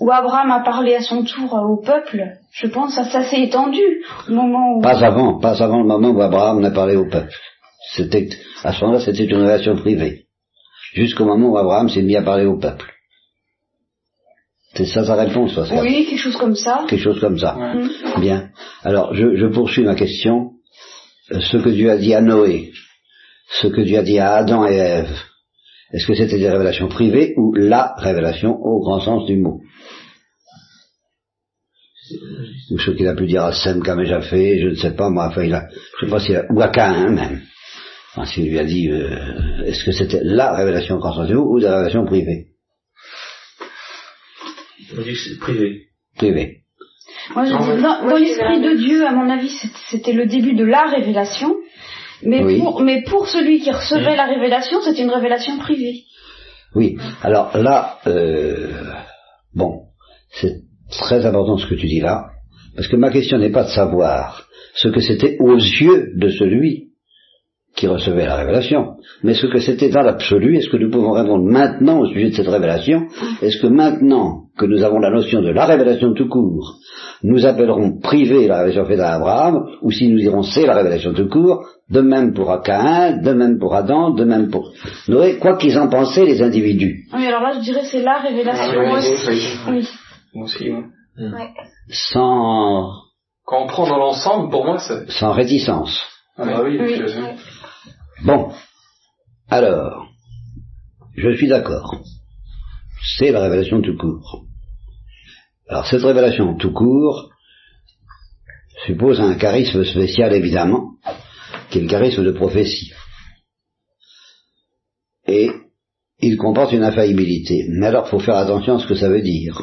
où 0.00 0.10
Abraham 0.10 0.50
a 0.50 0.60
parlé 0.60 0.94
à 0.94 1.02
son 1.02 1.24
tour 1.24 1.54
euh, 1.54 1.62
au 1.62 1.76
peuple. 1.76 2.38
Je 2.52 2.66
pense 2.66 2.96
que 2.96 3.04
ça, 3.04 3.10
ça 3.10 3.22
s'est 3.28 3.42
étendu. 3.42 3.80
Au 4.28 4.32
moment 4.32 4.76
où... 4.76 4.80
Pas 4.80 5.04
avant, 5.04 5.38
pas 5.38 5.62
avant 5.62 5.78
le 5.78 5.86
moment 5.86 6.10
où 6.10 6.20
Abraham 6.20 6.60
n'a 6.60 6.70
parlé 6.70 6.96
au 6.96 7.08
peuple. 7.08 7.34
C'était, 7.94 8.28
à 8.64 8.72
ce 8.72 8.80
moment-là, 8.82 9.00
c'était 9.04 9.24
une 9.24 9.36
révélation 9.36 9.76
privée. 9.76 10.24
Jusqu'au 10.94 11.24
moment 11.24 11.48
où 11.48 11.58
Abraham 11.58 11.88
s'est 11.88 12.02
mis 12.02 12.16
à 12.16 12.22
parler 12.22 12.46
au 12.46 12.58
peuple. 12.58 12.92
C'est 14.74 14.86
ça 14.86 15.04
sa 15.04 15.16
réponse, 15.16 15.54
Pascal 15.54 15.80
Oui, 15.82 16.06
quelque 16.06 16.18
chose 16.18 16.36
comme 16.36 16.56
ça. 16.56 16.84
Quelque 16.88 17.02
chose 17.02 17.20
comme 17.20 17.38
ça. 17.38 17.54
Mm. 17.54 18.20
Bien. 18.20 18.48
Alors, 18.82 19.14
je, 19.14 19.36
je 19.36 19.46
poursuis 19.46 19.84
ma 19.84 19.94
question. 19.94 20.52
Euh, 21.30 21.40
Ce 21.40 21.58
que 21.58 21.68
Dieu 21.68 21.90
a 21.90 21.98
dit 21.98 22.14
à 22.14 22.22
Noé, 22.22 22.72
ce 23.60 23.66
que 23.66 23.82
Dieu 23.82 23.98
a 23.98 24.02
dit 24.02 24.18
à 24.18 24.34
Adam 24.34 24.66
et 24.66 24.74
Ève, 24.76 25.14
est-ce 25.92 26.06
que 26.06 26.14
c'était 26.14 26.38
des 26.38 26.48
révélations 26.48 26.88
privées 26.88 27.34
ou 27.36 27.52
la 27.54 27.94
révélation 27.98 28.56
au 28.62 28.80
grand 28.80 29.00
sens 29.00 29.26
du 29.26 29.36
mot? 29.36 29.60
Ou 32.70 32.78
ce 32.78 32.90
qu'il 32.92 33.06
a 33.06 33.14
pu 33.14 33.26
dire 33.26 33.44
à 33.44 33.52
Sem, 33.52 33.82
fait, 34.22 34.58
je 34.58 34.68
ne 34.68 34.74
sais 34.74 34.94
pas, 34.94 35.10
moi, 35.10 35.28
enfin, 35.28 35.44
il 35.44 35.54
a, 35.54 35.66
je 36.00 36.06
sais 36.06 36.10
pas 36.10 36.20
s'il 36.20 36.36
a, 36.36 36.44
ou 36.50 36.60
à 36.60 36.68
Caïn 36.68 37.10
même. 37.10 37.42
Enfin, 38.14 38.26
s'il 38.26 38.50
lui 38.50 38.58
a 38.58 38.64
dit, 38.64 38.90
euh, 38.90 39.64
est-ce 39.64 39.84
que 39.84 39.92
c'était 39.92 40.20
la 40.22 40.54
révélation 40.54 40.96
au 40.96 40.98
grand 40.98 41.14
sens 41.14 41.28
du 41.28 41.34
mot 41.34 41.54
ou 41.54 41.60
des 41.60 41.68
révélations 41.68 42.04
privées? 42.04 42.48
On 44.96 45.02
dit 45.02 45.12
que 45.12 45.18
c'est 45.18 45.38
privé. 45.38 46.62
Moi, 47.34 47.44
je 47.44 47.50
dis, 47.50 47.82
dans, 47.82 48.08
dans 48.08 48.16
l'esprit 48.16 48.60
de 48.60 48.76
Dieu, 48.76 49.06
à 49.06 49.12
mon 49.12 49.30
avis, 49.30 49.50
c'était 49.90 50.12
le 50.12 50.26
début 50.26 50.54
de 50.54 50.64
la 50.64 50.86
révélation. 50.86 51.54
Mais, 52.24 52.42
Oui. 52.42 52.58
pour, 52.58 52.82
mais 52.82 53.02
pour 53.02 53.26
celui 53.28 53.60
qui 53.60 53.70
recevait 53.70 54.16
la 54.16 54.26
révélation, 54.26 54.80
c'était 54.82 55.02
une 55.02 55.10
révélation 55.10 55.58
privée. 55.58 56.02
Oui, 56.74 56.96
alors 57.22 57.56
là, 57.56 57.98
euh, 58.06 58.68
bon, 59.54 59.80
c'est 60.30 60.62
très 60.90 61.26
important 61.26 61.58
ce 61.58 61.66
que 61.66 61.74
tu 61.74 61.86
dis 61.86 62.00
là, 62.00 62.26
parce 62.74 62.88
que 62.88 62.96
ma 62.96 63.10
question 63.10 63.38
n'est 63.38 63.50
pas 63.52 63.64
de 63.64 63.68
savoir 63.70 64.46
ce 64.74 64.88
que 64.88 65.00
c'était 65.00 65.36
aux 65.40 65.56
yeux 65.56 66.12
de 66.16 66.28
celui 66.28 66.88
qui 67.76 67.86
recevait 67.86 68.26
la 68.26 68.36
révélation, 68.36 68.96
mais 69.22 69.34
ce 69.34 69.46
que 69.46 69.58
c'était 69.58 69.88
dans 69.88 70.02
l'absolu, 70.02 70.56
est-ce 70.56 70.68
que 70.68 70.76
nous 70.76 70.90
pouvons 70.90 71.12
répondre 71.12 71.44
maintenant 71.44 72.00
au 72.00 72.06
sujet 72.06 72.28
de 72.28 72.34
cette 72.34 72.48
révélation? 72.48 73.06
Est-ce 73.40 73.60
que 73.62 73.66
maintenant 73.66 74.42
que 74.58 74.66
nous 74.66 74.82
avons 74.82 74.98
la 74.98 75.10
notion 75.10 75.40
de 75.40 75.48
la 75.50 75.64
révélation 75.64 76.12
tout 76.12 76.28
court, 76.28 76.76
nous 77.22 77.46
appellerons 77.46 77.98
privé 78.00 78.46
la 78.46 78.58
révélation 78.58 78.84
faite 78.84 79.00
à 79.00 79.14
Abraham, 79.14 79.64
ou 79.80 79.90
si 79.90 80.08
nous 80.08 80.18
dirons 80.18 80.42
c'est 80.42 80.66
la 80.66 80.74
révélation 80.74 81.14
tout 81.14 81.28
court, 81.28 81.64
de 81.92 82.00
même 82.00 82.32
pour 82.32 82.60
Caïn, 82.62 83.18
de 83.22 83.32
même 83.32 83.58
pour 83.58 83.74
Adam, 83.74 84.10
de 84.10 84.24
même 84.24 84.50
pour 84.50 84.72
Noé, 85.08 85.38
quoi 85.38 85.56
qu'ils 85.58 85.78
en 85.78 85.88
pensaient 85.88 86.24
les 86.24 86.40
individus. 86.42 87.04
Oui, 87.12 87.26
alors 87.26 87.42
là, 87.42 87.52
je 87.56 87.60
dirais 87.60 87.84
c'est 87.84 88.02
la 88.02 88.18
révélation. 88.18 88.72
Ah, 88.74 88.80
oui, 88.80 88.86
Moi 88.88 88.98
oui, 89.00 89.12
aussi. 89.12 89.28
oui. 89.28 89.48
Oui. 89.68 89.88
Moi 90.34 90.44
aussi, 90.46 90.70
ouais. 90.70 91.50
sans, 91.90 92.90
Quand 93.44 93.64
on 93.64 93.66
prend 93.66 93.86
dans 93.86 93.98
l'ensemble, 93.98 94.50
pour 94.50 94.64
moi, 94.64 94.78
c'est. 94.78 95.10
sans 95.10 95.32
réticence. 95.32 96.00
Ah 96.38 96.46
bah 96.46 96.62
oui, 96.64 96.78
Bon, 98.24 98.50
alors, 99.50 100.06
je 101.14 101.30
suis 101.36 101.48
d'accord. 101.48 101.96
C'est 103.18 103.32
la 103.32 103.40
révélation 103.40 103.82
tout 103.82 103.96
court. 103.98 104.44
Alors 105.68 105.86
cette 105.86 106.02
révélation 106.02 106.54
tout 106.56 106.72
court 106.72 107.28
suppose 108.86 109.20
un 109.20 109.34
charisme 109.34 109.84
spécial 109.84 110.32
évidemment, 110.32 110.92
qui 111.72 111.78
est 111.78 111.82
le 111.82 111.88
charisme 111.88 112.22
de 112.22 112.32
prophétie. 112.32 112.92
Et 115.26 115.50
il 116.18 116.36
comporte 116.36 116.72
une 116.72 116.84
infaillibilité. 116.84 117.66
Mais 117.70 117.86
alors, 117.86 118.08
faut 118.08 118.20
faire 118.20 118.36
attention 118.36 118.76
à 118.76 118.78
ce 118.78 118.86
que 118.86 118.94
ça 118.94 119.08
veut 119.08 119.22
dire. 119.22 119.58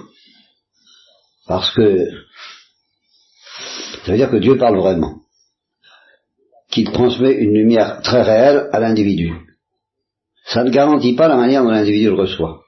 Parce 1.47 1.71
que 1.75 2.09
ça 4.03 4.11
veut 4.11 4.17
dire 4.17 4.31
que 4.31 4.37
Dieu 4.37 4.57
parle 4.57 4.79
vraiment. 4.79 5.21
Qu'il 6.71 6.91
transmet 6.91 7.31
une 7.31 7.53
lumière 7.53 8.01
très 8.01 8.23
réelle 8.23 8.69
à 8.71 8.79
l'individu. 8.79 9.31
Ça 10.45 10.63
ne 10.63 10.71
garantit 10.71 11.15
pas 11.15 11.27
la 11.27 11.37
manière 11.37 11.63
dont 11.63 11.69
l'individu 11.69 12.05
le 12.05 12.15
reçoit. 12.15 12.63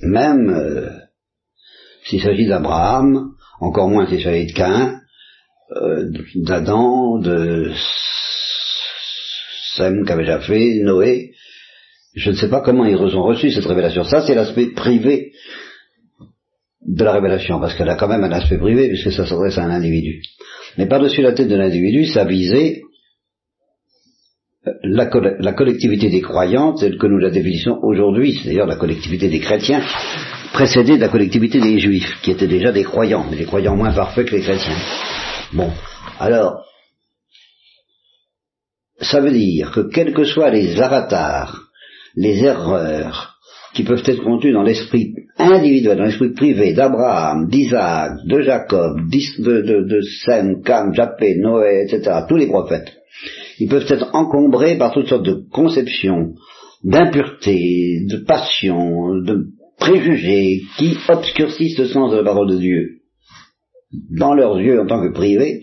Même 0.00 0.50
euh, 0.50 0.90
s'il 2.04 2.20
s'agit 2.20 2.46
d'Abraham, 2.46 3.34
encore 3.60 3.88
moins 3.88 4.08
s'il 4.08 4.22
s'agit 4.22 4.46
de 4.46 4.52
Cain, 4.52 5.00
euh, 5.76 6.10
d'Adam, 6.36 7.18
de 7.18 7.72
Sem 9.76 10.04
qu'avait 10.04 10.24
déjà 10.24 10.40
fait, 10.40 10.80
Noé. 10.82 11.32
Je 12.14 12.30
ne 12.30 12.36
sais 12.36 12.48
pas 12.48 12.62
comment 12.62 12.84
ils 12.84 12.96
ont 12.96 13.22
reçu 13.22 13.50
cette 13.50 13.66
révélation. 13.66 14.02
Ça, 14.04 14.22
c'est 14.22 14.34
l'aspect 14.34 14.68
privé 14.74 15.32
de 16.86 17.04
la 17.04 17.12
révélation, 17.12 17.60
parce 17.60 17.74
qu'elle 17.74 17.90
a 17.90 17.96
quand 17.96 18.08
même 18.08 18.24
un 18.24 18.32
aspect 18.32 18.58
privé, 18.58 18.88
puisque 18.88 19.12
ça 19.12 19.26
s'adresse 19.26 19.58
à 19.58 19.64
un 19.64 19.70
individu. 19.70 20.22
Mais 20.78 20.86
par-dessus 20.86 21.22
la 21.22 21.32
tête 21.32 21.48
de 21.48 21.56
l'individu, 21.56 22.06
ça 22.06 22.24
visait 22.24 22.80
la, 24.82 25.06
collectivité 25.52 26.08
des 26.08 26.20
croyants 26.20 26.74
telle 26.74 26.98
que 26.98 27.06
nous 27.06 27.18
la 27.18 27.30
définissons 27.30 27.78
aujourd'hui, 27.82 28.34
c'est-à-dire 28.34 28.66
la 28.66 28.76
collectivité 28.76 29.28
des 29.28 29.40
chrétiens, 29.40 29.82
précédée 30.52 30.96
de 30.96 31.00
la 31.00 31.08
collectivité 31.08 31.60
des 31.60 31.78
juifs, 31.78 32.18
qui 32.22 32.30
étaient 32.30 32.48
déjà 32.48 32.72
des 32.72 32.84
croyants, 32.84 33.26
mais 33.30 33.36
des 33.36 33.44
croyants 33.44 33.76
moins 33.76 33.92
parfaits 33.92 34.26
que 34.26 34.36
les 34.36 34.42
chrétiens. 34.42 34.76
Bon, 35.52 35.70
alors, 36.18 36.64
ça 39.00 39.20
veut 39.20 39.30
dire 39.30 39.70
que 39.72 39.88
quels 39.92 40.12
que 40.12 40.24
soient 40.24 40.50
les 40.50 40.80
avatars, 40.80 41.68
les 42.16 42.44
erreurs 42.44 43.36
qui 43.74 43.84
peuvent 43.84 44.02
être 44.04 44.22
contenues 44.22 44.52
dans 44.52 44.62
l'esprit 44.62 45.14
individuel, 45.38 45.98
dans 45.98 46.04
l'esprit 46.04 46.32
privé 46.32 46.74
d'Abraham, 46.74 47.48
d'Isaac, 47.48 48.12
de 48.26 48.42
Jacob, 48.42 48.98
de, 49.08 49.62
de, 49.62 49.88
de 49.88 50.00
Sem, 50.24 50.62
Cam, 50.62 50.92
Japhé, 50.94 51.36
Noé, 51.36 51.84
etc., 51.84 52.20
tous 52.28 52.36
les 52.36 52.48
prophètes, 52.48 52.92
ils 53.58 53.68
peuvent 53.68 53.86
être 53.88 54.10
encombrés 54.14 54.76
par 54.76 54.92
toutes 54.92 55.08
sortes 55.08 55.26
de 55.26 55.44
conceptions, 55.50 56.34
d'impuretés, 56.84 58.04
de 58.06 58.18
passions, 58.18 59.14
de 59.22 59.46
préjugés 59.78 60.62
qui 60.76 60.96
obscurcissent 61.08 61.78
le 61.78 61.86
sens 61.86 62.10
de 62.10 62.16
la 62.16 62.24
parole 62.24 62.50
de 62.50 62.58
Dieu 62.58 62.97
dans 63.92 64.34
leurs 64.34 64.58
yeux 64.60 64.80
en 64.80 64.86
tant 64.86 65.02
que 65.02 65.12
privés, 65.12 65.62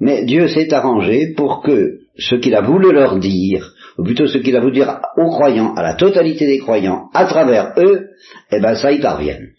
mais 0.00 0.24
Dieu 0.24 0.48
s'est 0.48 0.72
arrangé 0.72 1.34
pour 1.36 1.62
que 1.62 1.98
ce 2.18 2.36
qu'il 2.36 2.54
a 2.54 2.62
voulu 2.62 2.92
leur 2.92 3.18
dire, 3.18 3.72
ou 3.98 4.04
plutôt 4.04 4.26
ce 4.26 4.38
qu'il 4.38 4.56
a 4.56 4.60
voulu 4.60 4.74
dire 4.74 5.00
aux 5.16 5.30
croyants, 5.30 5.74
à 5.74 5.82
la 5.82 5.94
totalité 5.94 6.46
des 6.46 6.58
croyants, 6.58 7.08
à 7.12 7.26
travers 7.26 7.74
eux, 7.78 8.08
eh 8.52 8.60
ben 8.60 8.74
ça 8.74 8.92
y 8.92 9.00
parvienne. 9.00 9.50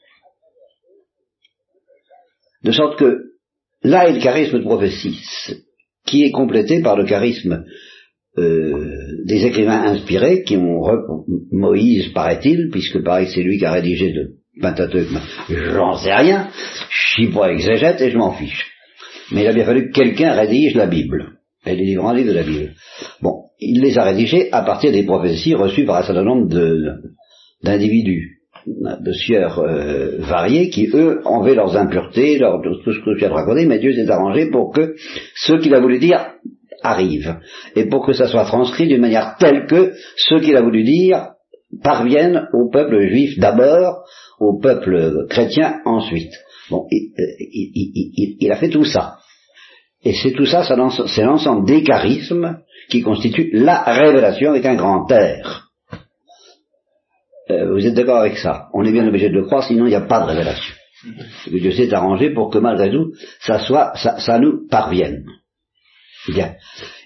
De 2.64 2.72
sorte 2.72 2.98
que 2.98 3.18
là 3.84 4.08
est 4.08 4.14
le 4.14 4.22
charisme 4.22 4.60
de 4.60 4.64
prophétie, 4.64 5.20
qui 6.06 6.24
est 6.24 6.32
complété 6.32 6.82
par 6.82 6.96
le 6.98 7.06
charisme 7.06 7.66
euh, 8.38 9.24
des 9.26 9.46
écrivains 9.46 9.84
inspirés 9.84 10.44
qui 10.44 10.58
ont 10.58 10.82
Moïse, 11.52 12.12
paraît-il, 12.14 12.70
puisque 12.72 13.02
pareil 13.04 13.28
c'est 13.34 13.44
lui 13.44 13.58
qui 13.58 13.66
a 13.66 13.72
rédigé 13.72 14.12
le 14.12 14.36
J'en 15.50 15.98
sais 15.98 16.14
rien, 16.14 16.48
je 16.90 17.14
suis 17.14 17.32
pas 17.32 17.52
exégète 17.52 18.02
et 18.02 18.12
je 18.12 18.18
m'en 18.18 18.34
fiche. 18.34 18.72
Mais 19.32 19.42
il 19.42 19.48
a 19.48 19.54
bien 19.54 19.66
fallu 19.66 19.90
que 19.90 19.94
quelqu'un 19.94 20.32
rédige 20.34 20.76
la 20.76 20.88
Bible, 20.88 21.34
et 21.66 21.76
les 21.76 21.84
livres 21.84 22.14
livres 22.14 22.30
de 22.30 22.36
la 22.36 22.44
Bible. 22.44 22.74
Bon, 23.22 23.46
il 23.60 23.82
les 23.82 23.98
a 23.98 24.04
rédigés 24.04 24.50
à 24.52 24.62
partir 24.62 24.92
des 24.92 25.04
prophéties 25.04 25.56
reçues 25.56 25.86
par 25.86 25.98
un 25.98 26.04
certain 26.04 26.24
nombre 26.24 26.48
d'individus, 27.64 28.40
de 28.66 29.12
sieurs 29.12 29.60
euh, 29.60 30.18
variés, 30.20 30.70
qui 30.70 30.90
eux 30.94 31.22
enlevaient 31.26 31.56
leurs 31.56 31.76
impuretés, 31.76 32.40
tout 32.40 32.94
ce 32.94 33.00
que 33.00 33.18
viens 33.18 33.30
de 33.30 33.34
raconter, 33.34 33.66
mais 33.66 33.80
Dieu 33.80 33.94
s'est 33.94 34.10
arrangé 34.10 34.50
pour 34.50 34.72
que 34.72 34.96
ce 35.36 35.54
qu'il 35.54 35.74
a 35.76 35.80
voulu 35.80 36.00
dire 36.00 36.34
arrive, 36.82 37.38
et 37.76 37.86
pour 37.86 38.06
que 38.06 38.14
ça 38.14 38.28
soit 38.28 38.46
transcrit 38.46 38.88
d'une 38.88 39.02
manière 39.02 39.36
telle 39.40 39.66
que 39.66 39.94
ce 40.18 40.36
qu'il 40.36 40.56
a 40.56 40.62
voulu 40.62 40.84
dire 40.84 41.30
parvienne 41.84 42.48
au 42.54 42.70
peuple 42.70 43.08
juif 43.08 43.38
d'abord, 43.40 44.06
au 44.40 44.60
peuple 44.60 45.28
chrétien 45.30 45.82
ensuite. 45.86 46.34
Bon, 46.70 46.88
il, 46.90 48.52
a 48.52 48.56
fait 48.56 48.70
tout 48.70 48.86
ça. 48.86 49.18
Et 50.04 50.14
c'est 50.14 50.32
tout 50.32 50.46
ça, 50.46 50.64
c'est 50.64 51.24
l'ensemble 51.24 51.66
des 51.66 51.84
charismes 51.84 52.60
qui 52.90 53.02
constituent 53.02 53.50
la 53.54 53.82
révélation 53.84 54.52
avec 54.52 54.66
un 54.66 54.76
grand 54.76 55.06
R. 55.06 55.66
Euh, 57.52 57.74
vous 57.74 57.86
êtes 57.86 57.94
d'accord 57.94 58.18
avec 58.18 58.38
ça? 58.38 58.68
On 58.74 58.84
est 58.84 58.92
bien 58.92 59.08
obligé 59.08 59.30
de 59.30 59.36
le 59.36 59.46
croire, 59.46 59.64
sinon 59.64 59.86
il 59.86 59.90
n'y 59.90 59.96
a 59.96 60.02
pas 60.02 60.22
de 60.22 60.26
révélation. 60.26 60.74
Dieu 61.48 61.72
s'est 61.72 61.94
arrangé 61.94 62.32
pour 62.32 62.50
que 62.50 62.58
malgré 62.58 62.90
tout, 62.92 63.14
ça 63.40 63.60
soit, 63.60 63.94
ça, 63.96 64.40
nous 64.40 64.68
parvienne. 64.68 65.26
Bien. 66.28 66.56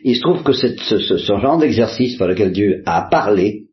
Il 0.03 0.15
se 0.15 0.21
trouve 0.21 0.43
que 0.43 0.53
ce, 0.53 0.77
ce, 0.77 1.17
genre 1.17 1.57
d'exercice 1.57 2.17
par 2.17 2.29
lequel 2.29 2.53
Dieu 2.53 2.83
a 2.85 3.09
parlé 3.09 3.68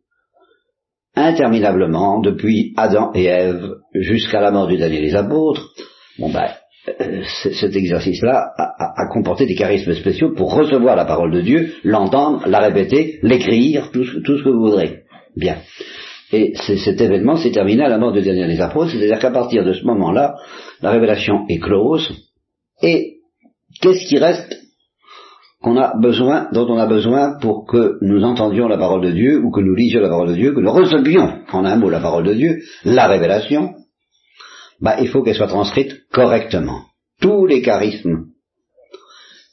interminablement 1.16 2.20
depuis 2.20 2.72
Adam 2.76 3.10
et 3.14 3.24
Ève 3.24 3.74
jusqu'à 3.94 4.40
la 4.40 4.50
mort 4.50 4.68
du 4.68 4.76
dernier 4.76 5.00
des 5.00 5.14
apôtres, 5.14 5.72
bon 6.18 6.30
ben, 6.30 6.48
euh, 7.00 7.22
cet 7.32 7.74
exercice-là 7.74 8.52
a, 8.56 9.06
comporté 9.12 9.46
des 9.46 9.56
charismes 9.56 9.94
spéciaux 9.94 10.32
pour 10.34 10.54
recevoir 10.54 10.94
la 10.94 11.04
parole 11.04 11.32
de 11.32 11.40
Dieu, 11.40 11.74
l'entendre, 11.82 12.46
la 12.46 12.60
répéter, 12.60 13.18
l'écrire, 13.22 13.90
tout, 13.90 14.04
tout, 14.24 14.38
ce 14.38 14.44
que 14.44 14.50
vous 14.50 14.66
voudrez. 14.66 15.02
Bien. 15.34 15.56
Et 16.32 16.54
cet 16.56 17.00
événement 17.00 17.36
s'est 17.36 17.50
terminé 17.50 17.84
à 17.84 17.88
la 17.88 17.98
mort 17.98 18.12
du 18.12 18.20
dernier 18.20 18.46
des 18.46 18.60
apôtres, 18.60 18.92
c'est-à-dire 18.92 19.18
qu'à 19.18 19.30
partir 19.30 19.64
de 19.64 19.72
ce 19.72 19.84
moment-là, 19.84 20.36
la 20.82 20.90
révélation 20.90 21.46
est 21.48 21.58
close, 21.58 22.12
et 22.82 23.18
qu'est-ce 23.80 24.08
qui 24.08 24.18
reste 24.18 24.65
qu'on 25.66 25.76
a 25.78 25.98
besoin, 25.98 26.46
dont 26.52 26.68
on 26.68 26.78
a 26.78 26.86
besoin 26.86 27.40
pour 27.40 27.66
que 27.66 27.98
nous 28.00 28.22
entendions 28.22 28.68
la 28.68 28.78
parole 28.78 29.00
de 29.00 29.10
Dieu, 29.10 29.42
ou 29.42 29.50
que 29.50 29.60
nous 29.60 29.74
lisions 29.74 30.00
la 30.00 30.08
parole 30.08 30.28
de 30.28 30.34
Dieu, 30.34 30.54
que 30.54 30.60
nous 30.60 30.70
recevions, 30.70 31.40
en 31.50 31.64
un 31.64 31.74
mot, 31.74 31.90
la 31.90 31.98
parole 31.98 32.22
de 32.22 32.34
Dieu, 32.34 32.58
la 32.84 33.08
révélation, 33.08 33.74
bah, 34.80 34.94
il 35.00 35.08
faut 35.08 35.24
qu'elle 35.24 35.34
soit 35.34 35.48
transcrite 35.48 36.06
correctement. 36.12 36.82
Tous 37.20 37.46
les 37.46 37.62
charismes 37.62 38.26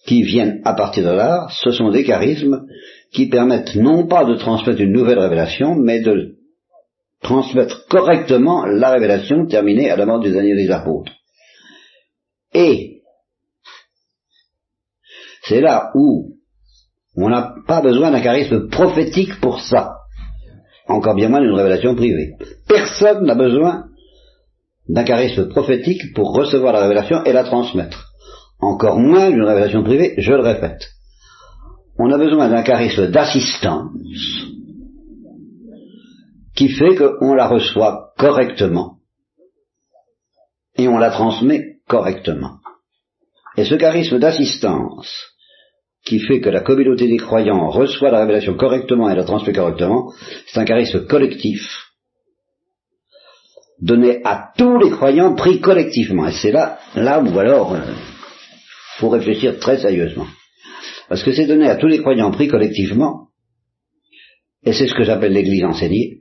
qui 0.06 0.22
viennent 0.22 0.62
à 0.66 0.76
partir 0.76 1.04
de 1.04 1.16
là, 1.16 1.48
ce 1.50 1.72
sont 1.72 1.90
des 1.90 2.04
charismes 2.04 2.68
qui 3.12 3.28
permettent 3.28 3.74
non 3.74 4.06
pas 4.06 4.24
de 4.24 4.36
transmettre 4.36 4.82
une 4.82 4.94
nouvelle 4.94 5.18
révélation, 5.18 5.74
mais 5.74 6.02
de 6.02 6.36
transmettre 7.24 7.88
correctement 7.88 8.68
la 8.68 8.92
révélation 8.92 9.48
terminée 9.48 9.90
à 9.90 9.96
la 9.96 10.06
mort 10.06 10.20
du 10.20 10.32
dernier 10.32 10.54
des 10.54 10.70
apôtres. 10.70 11.12
Et 12.54 12.93
c'est 15.46 15.62
là 15.62 15.92
où 15.96 16.36
on 17.16 17.30
n'a 17.30 17.56
pas 17.68 17.82
besoin 17.82 18.12
d'un 18.12 18.22
charisme 18.22 18.70
prophétique 18.70 19.40
pour 19.40 19.62
ça. 19.62 19.98
Encore 20.88 21.16
bien 21.16 21.30
moins 21.30 21.42
d'une 21.42 21.54
révélation 21.54 21.96
privée. 21.96 22.34
Personne 22.68 23.26
n'a 23.26 23.36
besoin 23.36 23.86
d'un 24.90 25.04
charisme 25.04 25.48
prophétique 25.50 26.14
pour 26.14 26.34
recevoir 26.34 26.74
la 26.74 26.82
révélation 26.82 27.24
et 27.24 27.34
la 27.34 27.44
transmettre. 27.44 28.12
Encore 28.60 29.00
moins 29.00 29.30
d'une 29.30 29.44
révélation 29.44 29.84
privée, 29.84 30.16
je 30.18 30.34
le 30.34 30.42
répète. 30.42 30.90
On 31.98 32.12
a 32.12 32.18
besoin 32.18 32.50
d'un 32.50 32.64
charisme 32.64 33.12
d'assistance 33.12 33.92
qui 36.56 36.70
fait 36.70 36.96
qu'on 36.96 37.34
la 37.34 37.48
reçoit 37.48 38.14
correctement 38.18 38.98
et 40.76 40.88
on 40.88 40.98
la 40.98 41.12
transmet 41.12 41.78
correctement. 41.88 42.58
Et 43.58 43.66
ce 43.66 43.76
charisme 43.76 44.20
d'assistance 44.20 45.34
qui 46.06 46.20
fait 46.20 46.42
que 46.42 46.50
la 46.50 46.62
communauté 46.62 47.08
des 47.08 47.18
croyants 47.18 47.70
reçoit 47.70 48.12
la 48.12 48.20
révélation 48.20 48.56
correctement 48.56 49.10
et 49.10 49.16
la 49.16 49.24
transmet 49.24 49.54
correctement, 49.54 50.12
c'est 50.48 50.60
un 50.60 50.66
charisme 50.66 51.06
collectif, 51.06 51.62
donné 53.80 54.22
à 54.24 54.52
tous 54.58 54.78
les 54.80 54.90
croyants, 54.90 55.36
pris 55.36 55.60
collectivement. 55.62 56.28
Et 56.28 56.34
c'est 56.34 56.52
là, 56.52 56.80
là 56.96 57.22
où 57.22 57.40
alors, 57.40 57.74
euh, 57.74 57.94
faut 58.98 59.10
réfléchir 59.10 59.60
très 59.60 59.78
sérieusement. 59.78 60.28
Parce 61.08 61.24
que 61.24 61.32
c'est 61.32 61.46
donné 61.46 61.68
à 61.68 61.76
tous 61.76 61.88
les 61.88 62.00
croyants, 62.00 62.32
pris 62.32 62.48
collectivement, 62.48 63.28
et 64.66 64.74
c'est 64.74 64.88
ce 64.88 64.94
que 64.94 65.04
j'appelle 65.04 65.34
l'Église 65.34 65.64
enseignée, 65.64 66.20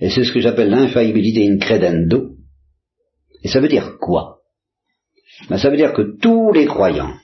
et 0.00 0.10
c'est 0.10 0.24
ce 0.24 0.32
que 0.32 0.40
j'appelle 0.40 0.70
l'infaillibilité 0.70 1.46
in 1.46 1.58
credendo. 1.58 2.36
Et 3.42 3.48
ça 3.48 3.60
veut 3.60 3.68
dire 3.68 3.96
quoi? 4.00 4.37
Ben, 5.48 5.58
Ça 5.58 5.70
veut 5.70 5.76
dire 5.76 5.92
que 5.92 6.18
tous 6.20 6.52
les 6.52 6.66
croyants 6.66 7.14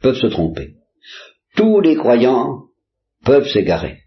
peuvent 0.00 0.18
se 0.18 0.26
tromper. 0.26 0.74
Tous 1.56 1.80
les 1.80 1.96
croyants 1.96 2.64
peuvent 3.24 3.48
s'égarer. 3.48 3.98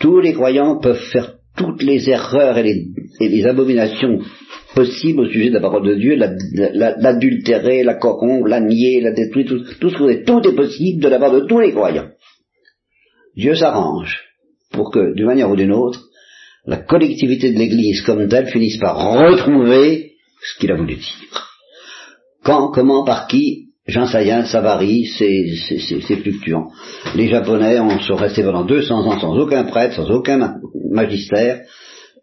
Tous 0.00 0.20
les 0.20 0.32
croyants 0.32 0.78
peuvent 0.78 1.02
faire 1.12 1.34
toutes 1.56 1.82
les 1.82 2.08
erreurs 2.08 2.56
et 2.58 2.86
les, 3.20 3.46
abominations 3.46 4.20
possibles 4.74 5.20
au 5.20 5.26
sujet 5.26 5.48
de 5.48 5.54
la 5.54 5.60
parole 5.60 5.86
de 5.86 5.94
Dieu, 5.94 6.14
l'adultérer, 6.14 7.82
la, 7.82 7.94
corrompre, 7.94 8.46
la 8.46 8.60
nier, 8.60 9.00
la 9.00 9.12
détruire, 9.12 9.46
tout, 9.46 9.90
ce 9.90 9.96
que 9.96 10.24
tout 10.24 10.48
est 10.48 10.54
possible 10.54 11.02
de 11.02 11.08
la 11.08 11.18
part 11.18 11.32
de 11.32 11.46
tous 11.46 11.58
les 11.58 11.72
croyants. 11.72 12.10
Dieu 13.36 13.54
s'arrange 13.54 14.20
pour 14.70 14.92
que, 14.92 15.14
d'une 15.14 15.26
manière 15.26 15.50
ou 15.50 15.56
d'une 15.56 15.72
autre, 15.72 16.00
la 16.66 16.76
collectivité 16.76 17.52
de 17.52 17.58
l'Église 17.58 18.02
comme 18.02 18.28
telle 18.28 18.48
finisse 18.48 18.78
par 18.78 18.96
retrouver 19.18 20.12
ce 20.42 20.58
qu'il 20.60 20.70
a 20.70 20.76
voulu 20.76 20.94
dire. 20.94 21.47
Quand, 22.48 22.70
comment, 22.70 23.04
par 23.04 23.26
qui, 23.26 23.66
J'en 23.86 24.06
sais 24.06 24.18
rien, 24.18 24.44
ça 24.44 24.62
varie, 24.62 25.06
c'est 25.18 26.16
fluctuant. 26.16 26.70
Les 27.14 27.28
Japonais 27.28 27.78
ont, 27.78 27.98
sont 28.00 28.16
restés 28.16 28.42
pendant 28.42 28.64
200 28.64 29.06
ans 29.06 29.18
sans 29.18 29.34
aucun 29.36 29.64
prêtre, 29.64 29.96
sans 29.96 30.10
aucun 30.10 30.56
magistère. 30.90 31.62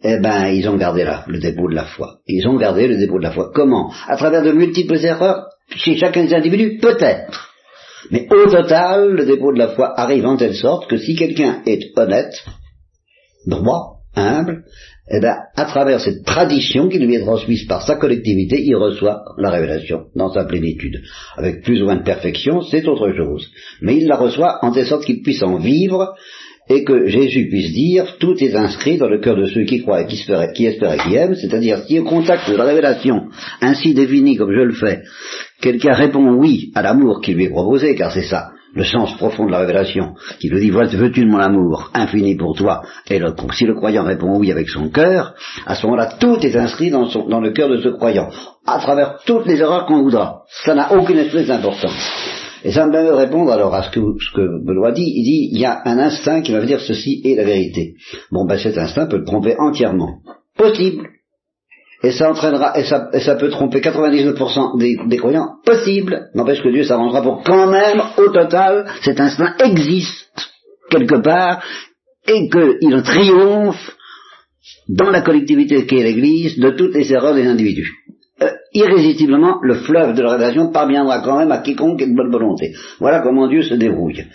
Eh 0.04 0.18
ben, 0.20 0.48
ils 0.48 0.68
ont 0.68 0.78
gardé 0.78 1.04
là, 1.04 1.26
le 1.28 1.40
dépôt 1.40 1.68
de 1.68 1.76
la 1.76 1.86
foi. 1.86 2.18
Ils 2.28 2.48
ont 2.48 2.56
gardé 2.56 2.88
le 2.88 2.98
dépôt 2.98 3.18
de 3.18 3.24
la 3.24 3.32
foi. 3.32 3.52
Comment? 3.54 3.92
À 4.08 4.16
travers 4.16 4.44
de 4.44 4.52
multiples 4.52 4.98
erreurs 4.98 5.46
chez 5.76 5.96
chacun 5.96 6.26
des 6.26 6.34
individus 6.34 6.78
Peut-être. 6.80 7.52
Mais 8.12 8.28
au 8.32 8.50
total, 8.50 9.12
le 9.12 9.26
dépôt 9.26 9.52
de 9.52 9.60
la 9.60 9.70
foi 9.70 10.00
arrive 10.00 10.26
en 10.26 10.38
telle 10.38 10.56
sorte 10.56 10.88
que 10.88 10.98
si 10.98 11.16
quelqu'un 11.16 11.62
est 11.66 11.98
honnête, 11.98 12.34
droit, 13.48 13.95
humble, 14.16 14.64
eh 15.12 15.20
bien, 15.20 15.36
à 15.56 15.66
travers 15.66 16.00
cette 16.00 16.24
tradition 16.26 16.90
qui 16.90 16.98
lui 16.98 17.16
est 17.16 17.22
transmise 17.22 17.66
par 17.68 17.84
sa 17.84 17.96
collectivité, 17.96 18.62
il 18.64 18.76
reçoit 18.76 19.22
la 19.38 19.52
révélation 19.52 20.06
dans 20.16 20.34
sa 20.34 20.46
plénitude. 20.46 21.02
Avec 21.38 21.62
plus 21.62 21.82
ou 21.82 21.86
moins 21.86 21.98
de 21.98 22.04
perfection, 22.04 22.62
c'est 22.62 22.88
autre 22.88 23.14
chose. 23.16 23.48
Mais 23.82 23.98
il 23.98 24.08
la 24.08 24.18
reçoit 24.18 24.60
en 24.64 24.72
telle 24.72 24.88
sorte 24.88 25.06
qu'il 25.06 25.22
puisse 25.22 25.44
en 25.44 25.58
vivre 25.58 26.16
et 26.68 26.84
que 26.84 27.08
Jésus 27.08 27.48
puisse 27.50 27.74
dire 27.74 28.18
tout 28.20 28.36
est 28.44 28.56
inscrit 28.56 28.98
dans 28.98 29.08
le 29.08 29.20
cœur 29.20 29.36
de 29.36 29.46
ceux 29.46 29.66
qui 29.66 29.82
croient 29.82 30.02
et 30.02 30.08
qui 30.08 30.16
espèrent 30.16 30.52
qui, 30.54 30.66
espèrent 30.66 30.94
et 30.94 30.98
qui 30.98 31.16
aiment, 31.16 31.36
c'est-à-dire 31.36 31.84
si 31.86 32.00
au 32.00 32.04
contact 32.04 32.50
de 32.50 32.56
la 32.56 32.64
révélation 32.64 33.28
ainsi 33.62 33.94
définie 33.94 34.36
comme 34.36 34.52
je 34.52 34.62
le 34.62 34.74
fais, 34.74 35.04
quelqu'un 35.62 35.94
répond 35.94 36.34
oui 36.34 36.72
à 36.74 36.82
l'amour 36.82 37.22
qui 37.22 37.34
lui 37.34 37.46
est 37.46 37.50
proposé, 37.50 37.94
car 37.96 38.12
c'est 38.12 38.24
ça, 38.24 38.50
le 38.76 38.84
sens 38.84 39.16
profond 39.18 39.46
de 39.46 39.52
la 39.52 39.60
révélation, 39.60 40.14
qui 40.40 40.50
lui 40.50 40.60
dit 40.60 40.70
veux-tu 40.70 41.22
de 41.22 41.30
mon 41.30 41.40
amour 41.40 41.92
infini 41.94 42.36
pour 42.36 42.56
toi 42.56 42.84
Et 43.10 43.20
si 43.54 43.66
le 43.66 43.74
croyant 43.74 44.04
répond 44.04 44.38
oui 44.38 44.52
avec 44.52 44.70
son 44.70 44.90
cœur, 44.90 45.34
à 45.66 45.76
ce 45.76 45.86
moment-là, 45.86 46.16
tout 46.20 46.38
est 46.42 46.56
inscrit 46.56 46.90
dans, 46.90 47.08
dans 47.28 47.40
le 47.40 47.52
cœur 47.52 47.70
de 47.70 47.82
ce 47.82 47.90
croyant, 47.90 48.30
à 48.68 48.80
travers 48.80 49.20
toutes 49.26 49.48
les 49.48 49.60
erreurs 49.60 49.86
qu'on 49.86 50.04
voudra. 50.04 50.44
Ça 50.66 50.76
n'a 50.76 50.94
aucune 50.94 51.18
espèce 51.18 51.48
d'importance. 51.48 51.94
Et 52.66 52.72
ça 52.72 52.88
me 52.88 52.92
permet 52.92 53.10
de 53.10 53.14
répondre 53.14 53.52
alors 53.52 53.74
à 53.74 53.84
ce 53.84 53.92
que, 53.92 54.00
ce 54.20 54.36
que 54.36 54.66
Benoît 54.66 54.92
dit. 54.92 55.14
Il 55.16 55.24
dit, 55.24 55.50
il 55.52 55.60
y 55.60 55.66
a 55.66 55.82
un 55.86 56.00
instinct 56.00 56.42
qui 56.42 56.52
va 56.52 56.66
dire 56.66 56.82
ceci 56.82 57.22
est 57.24 57.36
la 57.36 57.44
vérité. 57.44 57.94
Bon, 58.32 58.46
ben 58.46 58.58
cet 58.58 58.78
instinct 58.78 59.06
peut 59.06 59.20
le 59.20 59.24
tromper 59.24 59.56
entièrement. 59.60 60.20
Possible. 60.58 61.08
Et 62.04 62.12
ça 62.12 62.30
entraînera, 62.30 62.78
et 62.78 62.84
ça, 62.84 63.36
peut 63.36 63.50
tromper 63.50 63.80
99% 63.80 65.08
des, 65.08 65.18
croyants. 65.18 65.56
Possible. 65.66 66.30
N'empêche 66.36 66.62
que 66.62 66.70
Dieu 66.70 66.84
s'arrangera 66.84 67.22
pour 67.22 67.44
quand 67.44 67.68
même, 67.68 68.02
au 68.18 68.30
total, 68.30 68.86
cet 69.02 69.20
instinct 69.20 69.56
existe 69.60 70.52
quelque 70.90 71.16
part 71.16 71.64
et 72.28 72.50
qu'il 72.50 73.02
triomphe 73.04 73.96
dans 74.88 75.10
la 75.10 75.22
collectivité 75.22 75.86
qu'est 75.86 76.04
l'Église 76.04 76.60
de 76.60 76.72
toutes 76.72 76.94
les 76.94 77.12
erreurs 77.12 77.36
des 77.36 77.48
individus. 77.48 77.92
Euh, 78.42 78.52
irrésistiblement, 78.74 79.60
le 79.62 79.76
fleuve 79.76 80.14
de 80.14 80.22
la 80.22 80.34
révélation 80.34 80.72
parviendra 80.72 81.22
quand 81.22 81.38
même 81.38 81.52
à 81.52 81.60
quiconque 81.60 82.02
ait 82.02 82.08
de 82.08 82.16
bonne 82.16 82.32
volonté. 82.32 82.74
Voilà 83.00 83.22
comment 83.22 83.48
Dieu 83.48 83.64
se 83.64 83.76
débrouille. 83.76 84.26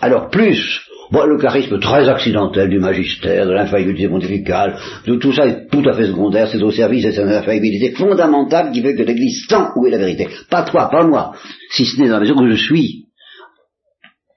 Alors 0.00 0.30
plus, 0.30 0.80
bon, 1.12 1.26
le 1.26 1.38
charisme 1.38 1.78
très 1.78 2.08
accidentel 2.08 2.68
du 2.68 2.78
magistère, 2.78 3.46
de 3.46 3.52
l'infaillibilité 3.52 4.08
pontificale, 4.08 4.76
tout, 5.04 5.16
tout 5.16 5.32
ça 5.32 5.46
est 5.46 5.68
tout 5.70 5.86
à 5.88 5.92
fait 5.92 6.06
secondaire, 6.06 6.48
c'est 6.48 6.62
au 6.62 6.70
service 6.70 7.04
de 7.04 7.10
cette 7.12 7.28
infaillibilité 7.28 7.92
fondamentale 7.92 8.72
qui 8.72 8.82
fait 8.82 8.94
que 8.94 9.02
l'Église 9.02 9.46
sent 9.48 9.64
où 9.76 9.86
est 9.86 9.90
la 9.90 9.98
vérité. 9.98 10.28
Pas 10.50 10.62
toi, 10.62 10.88
pas 10.90 11.04
moi, 11.04 11.32
si 11.70 11.84
ce 11.84 12.00
n'est 12.00 12.08
dans 12.08 12.14
la 12.14 12.20
mesure 12.20 12.38
où 12.38 12.48
je 12.48 12.56
suis 12.56 13.01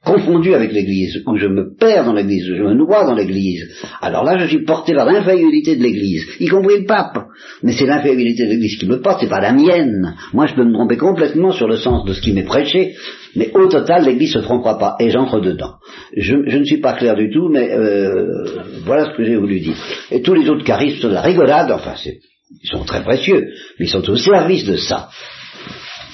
confondu 0.06 0.54
avec 0.54 0.72
l'Église, 0.72 1.24
où 1.26 1.36
je 1.36 1.48
me 1.48 1.76
perds 1.76 2.06
dans 2.06 2.14
l'Église, 2.14 2.46
je 2.46 2.64
me 2.64 2.74
noie 2.74 3.04
dans 3.04 3.16
l'Église, 3.16 3.68
alors 4.02 4.24
là 4.24 4.38
je 4.38 4.48
suis 4.48 4.64
porté 4.64 4.94
par 4.94 5.06
l'infaillibilité 5.06 5.76
de 5.76 5.84
l'Église, 5.84 6.26
y 6.40 6.48
compris 6.48 6.80
le 6.80 6.86
pape. 6.86 7.26
Mais 7.64 7.74
c'est 7.74 7.86
l'infaillibilité 7.86 8.46
de 8.46 8.52
l'Église 8.52 8.78
qui 8.78 8.86
me 8.86 9.02
porte, 9.02 9.22
c'est 9.22 9.30
pas 9.30 9.42
la 9.42 9.52
mienne. 9.52 10.16
Moi 10.34 10.46
je 10.46 10.54
peux 10.54 10.64
me 10.64 10.74
tromper 10.74 10.98
complètement 10.98 11.52
sur 11.52 11.68
le 11.68 11.78
sens 11.78 12.06
de 12.06 12.14
ce 12.14 12.22
qui 12.22 12.34
m'est 12.34 12.44
prêché, 12.44 12.96
mais 13.36 13.52
au 13.54 13.68
total 13.68 14.06
l'Église 14.06 14.34
se 14.34 14.40
trompera 14.40 14.78
pas, 14.78 14.96
et 15.00 15.10
j'entre 15.10 15.42
dedans. 15.42 15.76
Je, 16.16 16.36
ne 16.36 16.64
suis 16.64 16.80
pas 16.80 16.94
clair 16.94 17.16
du 17.16 17.32
tout, 17.32 17.50
mais 17.50 17.72
euh, 17.74 18.46
voilà 18.86 19.12
ce 19.12 19.18
que 19.18 19.24
j'ai 19.24 19.36
voulu 19.36 19.60
dire. 19.60 19.76
Et 20.12 20.22
tous 20.22 20.36
les 20.36 20.48
autres 20.50 20.64
charismes 20.64 21.10
de 21.10 21.14
la 21.14 21.22
rigolade, 21.22 21.72
enfin 21.72 21.96
ils 22.06 22.70
sont 22.70 22.86
très 22.86 23.04
précieux, 23.04 23.48
mais 23.80 23.86
ils 23.86 23.90
sont 23.90 24.08
au 24.08 24.16
service 24.16 24.66
de 24.66 24.76
ça 24.76 25.10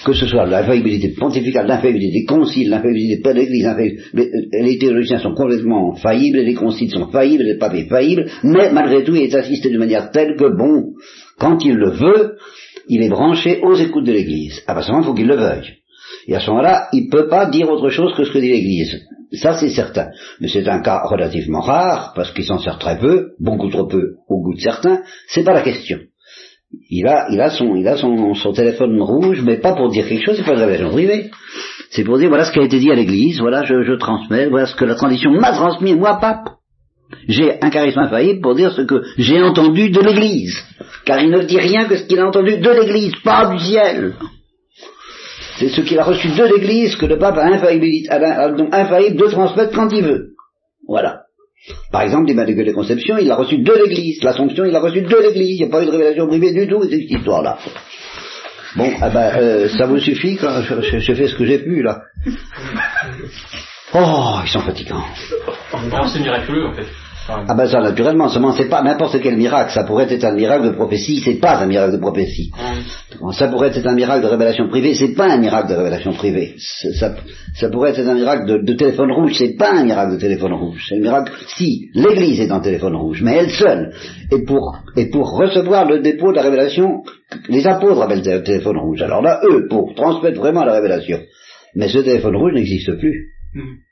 que 0.04 0.14
ce 0.14 0.26
soit 0.26 0.46
l'infaillibilité 0.46 1.10
pontificale, 1.10 1.68
l'infaillibilité 1.68 2.20
des 2.20 2.26
conciles, 2.26 2.70
l'infaillibilité 2.70 3.22
de 3.22 3.34
l'Église, 3.34 3.70
les 4.14 4.78
théologiens 4.78 5.20
sont 5.20 5.34
complètement 5.34 5.96
faillibles, 5.96 6.40
les 6.40 6.54
conciles 6.54 6.92
sont 6.92 7.10
faillibles, 7.12 7.44
les 7.44 7.58
papes 7.58 7.76
sont 7.76 7.88
faillibles, 7.88 8.26
mais 8.44 8.72
malgré 8.72 9.04
tout 9.04 9.16
il 9.16 9.24
est 9.24 9.36
assisté 9.36 9.70
de 9.70 9.78
manière 9.78 10.12
telle 10.12 10.36
que, 10.36 10.56
bon, 10.56 10.94
quand 11.38 11.64
il 11.64 11.76
le 11.76 11.92
veut, 11.92 12.38
il 12.88 13.04
est 13.04 13.10
branché 13.10 13.60
aux 13.62 13.76
écoutes 13.76 14.06
de 14.06 14.12
l'Église. 14.12 14.62
À 14.68 14.74
partir 14.74 14.94
moment, 14.94 15.06
il 15.06 15.08
faut 15.08 15.14
qu'il 15.14 15.28
le 15.28 15.38
veuille. 15.38 15.78
Et 16.28 16.36
à 16.36 16.40
ce 16.40 16.50
moment-là, 16.50 16.88
il 16.94 17.06
ne 17.06 17.10
peut 17.10 17.28
pas 17.28 17.46
dire 17.46 17.70
autre 17.70 17.90
chose 17.90 18.14
que 18.16 18.24
ce 18.24 18.32
que 18.32 18.40
dit 18.40 18.50
l'Église. 18.50 19.02
Ça, 19.34 19.54
c'est 19.54 19.70
certain. 19.70 20.10
Mais 20.40 20.50
c'est 20.50 20.68
un 20.68 20.82
cas 20.82 21.04
relativement 21.06 21.62
rare, 21.62 22.12
parce 22.16 22.32
qu'il 22.34 22.44
s'en 22.44 22.60
sert 22.60 22.80
très 22.80 23.00
peu, 23.00 23.32
beaucoup 23.40 23.70
trop 23.70 23.88
peu 23.88 24.16
au 24.28 24.42
goût 24.42 24.56
de 24.56 24.60
certains, 24.60 25.02
c'est 25.28 25.44
pas 25.44 25.54
la 25.54 25.62
question 25.62 26.00
il 26.90 27.08
a, 27.08 27.28
il 27.30 27.40
a 27.42 27.50
son, 27.50 27.76
il 27.76 27.88
a 27.88 27.98
son, 27.98 28.34
son, 28.34 28.54
téléphone 28.54 29.02
rouge, 29.02 29.42
mais 29.44 29.58
pas 29.58 29.74
pour 29.74 29.90
dire 29.90 30.08
quelque 30.08 30.26
chose, 30.26 30.38
c'est 30.38 30.46
pas 30.46 30.54
une 30.54 30.60
révélation 30.60 30.92
privée. 30.92 31.32
C'est 31.90 32.04
pour 32.04 32.18
dire 32.18 32.30
voilà 32.30 32.46
ce 32.46 32.52
qui 32.52 32.60
a 32.60 32.64
été 32.64 32.80
dit 32.80 32.92
à 32.92 32.96
l'église, 32.96 33.40
voilà 33.40 33.64
je, 33.64 33.84
je 33.84 33.94
transmets, 33.94 34.48
voilà 34.48 34.66
ce 34.66 34.76
que 34.76 34.86
la 34.86 34.96
tradition 34.96 35.32
m'a 35.32 35.52
transmis, 35.52 35.96
moi 35.96 36.18
pape. 36.20 36.50
J'ai 37.28 37.62
un 37.62 37.70
charisme 37.70 38.00
infaillible 38.00 38.42
pour 38.42 38.56
dire 38.56 38.72
ce 38.72 38.82
que 38.84 39.04
j'ai 39.18 39.42
entendu 39.42 39.90
de 39.90 40.00
l'église. 40.00 40.58
Car 41.06 41.20
il 41.22 41.30
ne 41.30 41.44
dit 41.44 41.60
rien 41.60 41.86
que 41.86 41.98
ce 41.98 42.04
qu'il 42.04 42.20
a 42.20 42.28
entendu 42.28 42.58
de 42.58 42.70
l'église, 42.70 43.14
pas 43.24 43.48
du 43.48 43.60
ciel. 43.60 44.14
C'est 45.58 45.70
ce 45.70 45.82
qu'il 45.82 46.00
a 46.00 46.04
reçu 46.04 46.30
de 46.30 46.44
l'église 46.56 46.96
que 46.96 47.06
le 47.06 47.20
pape 47.20 47.38
a 47.38 47.46
infaillible, 47.46 48.10
a 48.10 48.50
donc 48.50 48.74
infaillible 48.74 49.18
de 49.18 49.26
transmettre 49.26 49.76
quand 49.76 49.90
il 49.90 50.04
veut. 50.04 50.30
Voilà. 50.88 51.21
Par 51.92 52.02
exemple, 52.02 52.28
l'Immaculée 52.28 52.74
Conception, 52.74 53.18
il 53.20 53.28
l'a 53.28 53.36
reçu 53.36 53.58
de 53.58 53.74
l'Église. 53.74 54.24
L'Assomption, 54.24 54.66
il 54.66 54.72
l'a 54.72 54.80
reçu 54.80 55.02
de 55.02 55.18
l'Église. 55.18 55.60
Il 55.60 55.66
n'y 55.66 55.70
a 55.70 55.72
pas 55.72 55.84
eu 55.84 55.86
de 55.86 55.92
révélation 55.92 56.28
privée 56.28 56.52
du 56.52 56.68
tout, 56.68 56.84
cette 56.84 57.10
histoire-là. 57.10 57.60
Bon, 58.76 58.90
eh 58.96 59.14
ben, 59.14 59.32
euh, 59.36 59.70
ça 59.70 59.86
vous 59.86 60.00
suffit 60.00 60.38
quand 60.38 60.62
je, 60.62 61.00
je, 61.00 61.14
fais 61.14 61.28
ce 61.28 61.36
que 61.36 61.46
j'ai 61.46 61.60
pu, 61.60 61.82
là. 61.84 62.02
Oh, 63.94 64.40
ils 64.46 64.50
sont 64.50 64.62
fatigants. 64.62 65.04
c'est 66.08 66.20
miraculeux, 66.20 66.68
en 66.68 66.74
fait. 66.74 66.88
Ah 67.28 67.54
ben 67.54 67.68
ça, 67.68 67.80
naturellement, 67.82 68.30
seulement 68.30 68.54
c'est 68.54 68.70
pas 68.70 68.82
n'importe 68.82 69.20
quel 69.22 69.38
miracle, 69.38 69.72
ça 69.72 69.84
pourrait 69.84 70.12
être 70.12 70.24
un 70.24 70.34
miracle 70.34 70.66
de 70.66 70.72
prophétie, 70.72 71.22
c'est 71.24 71.40
pas 71.40 71.58
un 71.58 71.68
miracle 71.68 71.94
de 71.94 71.98
prophétie. 71.98 72.52
Ça 73.34 73.48
pourrait 73.48 73.68
être 73.68 73.86
un 73.86 73.94
miracle 73.94 74.24
de 74.24 74.28
révélation 74.28 74.68
privée, 74.70 74.96
c'est 74.96 75.14
pas 75.14 75.32
un 75.32 75.38
miracle 75.38 75.70
de 75.70 75.76
révélation 75.76 76.14
privée. 76.14 76.56
Ça, 76.58 77.14
ça 77.56 77.70
pourrait 77.70 77.92
être 77.92 78.08
un 78.08 78.16
miracle 78.16 78.64
de, 78.64 78.74
téléphone 78.74 79.12
rouge, 79.12 79.36
c'est 79.38 79.56
pas 79.56 79.72
un 79.72 79.84
miracle 79.84 80.14
de 80.14 80.20
téléphone 80.20 80.54
rouge. 80.54 80.84
C'est 80.90 80.96
un 80.96 81.02
miracle, 81.02 81.32
si, 81.56 81.90
l'Église 81.94 82.40
est 82.40 82.52
en 82.52 82.60
téléphone 82.60 82.96
rouge, 82.96 83.22
mais 83.22 83.36
elle 83.36 83.52
seule. 83.52 83.94
Et 84.32 84.44
pour, 84.44 84.76
et 84.98 85.06
pour 85.10 85.38
recevoir 85.38 85.88
le 85.88 86.00
dépôt 86.00 86.32
de 86.32 86.38
la 86.38 86.44
révélation, 86.44 87.04
les 87.50 87.68
apôtres 87.68 88.02
appellent 88.02 88.24
le 88.26 88.44
téléphone 88.44 88.78
rouge. 88.78 89.02
Alors 89.02 89.22
là, 89.22 89.42
eux, 89.44 89.68
pour 89.70 89.94
transmettre 89.94 90.40
vraiment 90.40 90.64
la 90.64 90.74
révélation. 90.74 91.20
Mais 91.76 91.88
ce 91.88 92.00
téléphone 92.00 92.36
rouge 92.36 92.54
n'existe 92.54 92.98
plus. 92.98 93.30
Mm. 93.54 93.91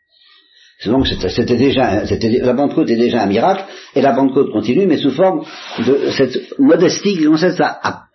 Donc 0.86 1.08
c'était 1.08 1.58
déjà, 1.58 2.04
la 2.06 2.54
Pentecôte 2.54 2.90
est 2.90 2.96
déjà 2.96 3.24
un 3.24 3.26
miracle, 3.26 3.66
et 3.96 4.02
la 4.02 4.14
Pentecôte 4.14 4.52
continue, 4.52 4.86
mais 4.86 4.98
sous 4.98 5.12
forme 5.12 5.46
de 5.86 6.12
cette 6.12 6.58
modestie 6.58 7.18
qui 7.18 7.26
consiste 7.26 7.60
à, 7.60 8.06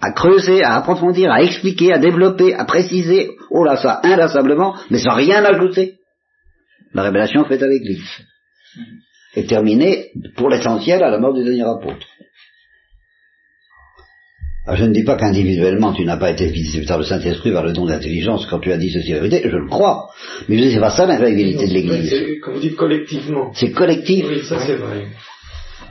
à, 0.00 0.12
creuser, 0.12 0.64
à 0.64 0.74
approfondir, 0.74 1.30
à 1.30 1.42
expliquer, 1.42 1.92
à 1.92 1.98
développer, 1.98 2.54
à 2.54 2.64
préciser, 2.64 3.30
oh 3.50 3.62
là 3.62 3.76
ça, 3.76 4.00
inlassablement, 4.02 4.74
mais 4.90 4.98
sans 4.98 5.14
rien 5.14 5.44
ajouter. 5.44 5.98
La 6.92 7.02
révélation 7.02 7.44
faite 7.44 7.62
à 7.62 7.68
l'Église 7.68 8.02
est 9.36 9.48
terminée, 9.48 10.10
pour 10.36 10.48
l'essentiel, 10.48 11.04
à 11.04 11.10
la 11.10 11.18
mort 11.18 11.34
du 11.34 11.44
dernier 11.44 11.62
apôtre. 11.62 12.04
Je 14.74 14.84
ne 14.84 14.92
dis 14.92 15.04
pas 15.04 15.16
qu'individuellement 15.16 15.92
tu 15.94 16.04
n'as 16.04 16.16
pas 16.16 16.30
été 16.30 16.46
visité 16.46 16.84
par 16.86 16.98
le 16.98 17.04
Saint-Esprit 17.04 17.52
par 17.52 17.64
le 17.64 17.72
don 17.72 17.86
d'intelligence 17.86 18.46
quand 18.46 18.58
tu 18.58 18.70
as 18.72 18.76
dit 18.76 18.90
ceci 18.90 19.12
la 19.12 19.20
vérité, 19.20 19.48
je 19.48 19.56
le 19.56 19.66
crois. 19.66 20.08
Mais 20.48 20.58
je 20.58 20.68
c'est 20.68 20.80
pas 20.80 20.90
ça 20.90 21.06
l'infaillibilité 21.06 21.66
de 21.66 21.72
l'Église. 21.72 22.14
Comme 22.42 22.54
vous 22.54 22.60
dites 22.60 22.76
collectivement. 22.76 23.52
C'est 23.54 23.70
collectif. 23.70 24.26
Oui, 24.28 24.42
ça 24.42 24.58
c'est 24.58 24.76
vrai. 24.76 25.06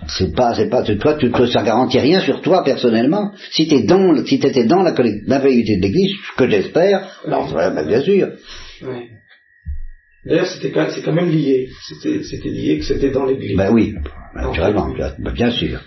C'est 0.07 0.33
pas, 0.33 0.53
c'est 0.55 0.69
pas, 0.69 0.83
toi, 0.83 1.15
tu, 1.15 1.31
ça 1.51 1.63
garantit 1.63 1.99
rien 1.99 2.21
sur 2.21 2.41
toi 2.41 2.63
personnellement. 2.63 3.31
Si 3.51 3.67
t'es 3.67 3.83
dans, 3.83 4.25
si 4.25 4.39
t'étais 4.39 4.65
dans 4.65 4.83
la 4.83 4.91
de 4.91 5.81
l'Église, 5.81 6.15
ce 6.31 6.37
que 6.37 6.49
j'espère, 6.49 7.19
alors 7.25 7.51
ben, 7.53 7.85
bien 7.85 8.01
sûr. 8.01 8.29
Oui. 8.83 9.09
D'ailleurs, 10.25 10.47
c'était 10.47 10.71
c'est 10.91 11.01
quand 11.01 11.13
même 11.13 11.29
lié. 11.29 11.69
C'était, 11.87 12.23
c'était 12.23 12.49
lié 12.49 12.77
que 12.77 12.85
c'était 12.85 13.11
dans 13.11 13.25
l'Église. 13.25 13.57
Ben 13.57 13.71
oui, 13.71 13.95
naturellement, 14.35 14.93
bien 15.33 15.51
sûr. 15.51 15.81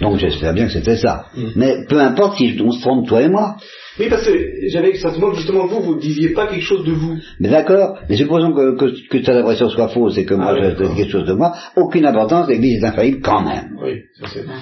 Donc 0.00 0.18
j'espère 0.18 0.54
bien 0.54 0.66
que 0.66 0.72
c'était 0.72 0.96
ça. 0.96 1.26
Mm. 1.34 1.48
Mais 1.56 1.84
peu 1.88 2.00
importe 2.00 2.38
si 2.38 2.58
on 2.64 2.70
se 2.70 2.80
trompe, 2.80 3.06
toi 3.06 3.22
et 3.22 3.28
moi. 3.28 3.56
Oui, 3.98 4.08
parce 4.08 4.24
que 4.24 4.32
j'avais 4.68 4.92
le 4.92 4.98
sentiment 4.98 5.30
que 5.30 5.36
justement 5.36 5.66
vous, 5.66 5.82
vous 5.82 5.94
ne 5.96 6.00
disiez 6.00 6.30
pas 6.30 6.46
quelque 6.46 6.62
chose 6.62 6.84
de 6.86 6.92
vous. 6.92 7.18
Mais 7.38 7.48
d'accord, 7.48 7.98
mais 8.08 8.16
supposons 8.16 8.52
que, 8.52 8.76
que, 8.76 9.08
que 9.08 9.18
ta 9.18 9.38
impression 9.38 9.68
soit 9.68 9.88
fausse 9.88 10.16
et 10.16 10.24
que 10.24 10.34
moi 10.34 10.54
ah, 10.56 10.74
je 10.78 10.84
dis 10.84 10.96
quelque 10.96 11.12
chose 11.12 11.26
de 11.26 11.34
moi, 11.34 11.54
aucune 11.76 12.06
importance, 12.06 12.48
l'Église 12.48 12.82
est 12.82 12.86
infaillible 12.86 13.20
quand 13.22 13.42
même. 13.42 13.76
Oui, 13.82 14.04
ça 14.18 14.26
c'est 14.32 14.42
vrai. 14.42 14.56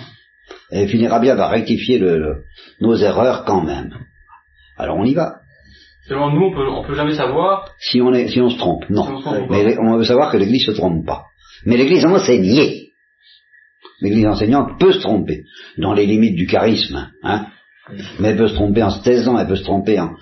Et 0.73 0.81
elle 0.83 0.89
finira 0.89 1.21
bien 1.21 1.37
par 1.37 1.51
rectifier 1.51 1.99
le, 1.99 2.43
nos 2.81 2.97
erreurs 2.97 3.45
quand 3.45 3.63
même. 3.63 3.91
Alors 4.77 4.97
on 4.97 5.05
y 5.05 5.15
va. 5.15 5.37
Selon 6.09 6.31
nous, 6.31 6.47
on 6.47 6.53
peut, 6.53 6.67
on 6.69 6.85
peut 6.85 6.95
jamais 6.95 7.15
savoir. 7.15 7.69
Si 7.79 8.01
on, 8.01 8.13
est, 8.15 8.29
si 8.29 8.41
on 8.41 8.49
se 8.49 8.57
trompe, 8.57 8.89
non. 8.89 9.21
mais 9.51 9.77
on 9.79 9.99
veut 9.99 10.05
savoir 10.05 10.33
que 10.33 10.39
l'Église 10.39 10.65
se 10.65 10.73
trompe 10.73 11.07
pas. 11.07 11.25
Mais 11.65 11.77
l'Église 11.77 12.07
enseignée. 12.07 12.88
L'Église 14.01 14.27
enseignante 14.27 14.79
peut 14.79 14.93
se 14.93 15.01
tromper, 15.01 15.45
dans 15.77 15.93
les 15.93 16.07
limites 16.07 16.37
du 16.37 16.47
charisme. 16.47 17.11
Hein. 17.23 17.47
Mais 18.21 18.29
elle 18.29 18.37
peut 18.37 18.49
se 18.49 18.55
tromper 18.55 18.83
en 18.83 18.91
se 18.91 19.03
taisant, 19.03 19.39
elle 19.39 19.47
peut 19.47 19.57
se 19.57 19.65
tromper 19.65 19.99
en, 19.99 20.15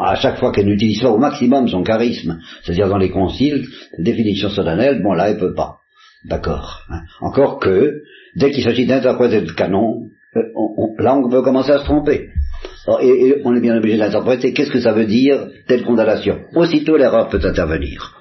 à 0.00 0.14
chaque 0.16 0.38
fois 0.38 0.52
qu'elle 0.52 0.66
n'utilise 0.66 1.02
pas 1.02 1.10
au 1.10 1.18
maximum 1.18 1.68
son 1.68 1.82
charisme, 1.82 2.38
c'est-à-dire 2.62 2.88
dans 2.88 2.98
les 2.98 3.10
conciles, 3.10 3.66
définition 3.98 4.48
solennelle, 4.48 5.02
bon 5.02 5.12
là 5.12 5.30
elle 5.30 5.38
peut 5.38 5.54
pas. 5.54 5.80
D'accord. 6.24 6.82
Hein. 6.90 7.02
Encore 7.20 7.58
que, 7.58 8.02
dès 8.36 8.50
qu'il 8.50 8.64
s'agit 8.64 8.86
d'interpréter 8.86 9.40
le 9.40 9.52
canon, 9.52 10.06
euh, 10.36 10.42
là 10.98 11.16
on 11.16 11.28
peut 11.28 11.42
commencer 11.42 11.72
à 11.72 11.78
se 11.78 11.84
tromper. 11.84 12.30
et, 13.02 13.42
on 13.44 13.54
est 13.54 13.60
bien 13.60 13.76
obligé 13.76 13.98
d'interpréter 13.98 14.52
qu'est-ce 14.52 14.70
que 14.70 14.80
ça 14.80 14.92
veut 14.92 15.06
dire 15.06 15.48
telle 15.66 15.84
condamnation? 15.84 16.40
Aussitôt 16.54 16.96
l'erreur 16.96 17.28
peut 17.28 17.40
intervenir. 17.44 18.19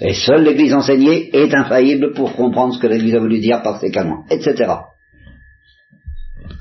Et 0.00 0.14
seule 0.14 0.44
l'Église 0.44 0.74
enseignée 0.74 1.34
est 1.36 1.52
infaillible 1.54 2.12
pour 2.12 2.36
comprendre 2.36 2.74
ce 2.74 2.80
que 2.80 2.86
l'Église 2.86 3.16
a 3.16 3.18
voulu 3.18 3.40
dire 3.40 3.62
par 3.62 3.80
ses 3.80 3.90
canons, 3.90 4.24
etc. 4.30 4.72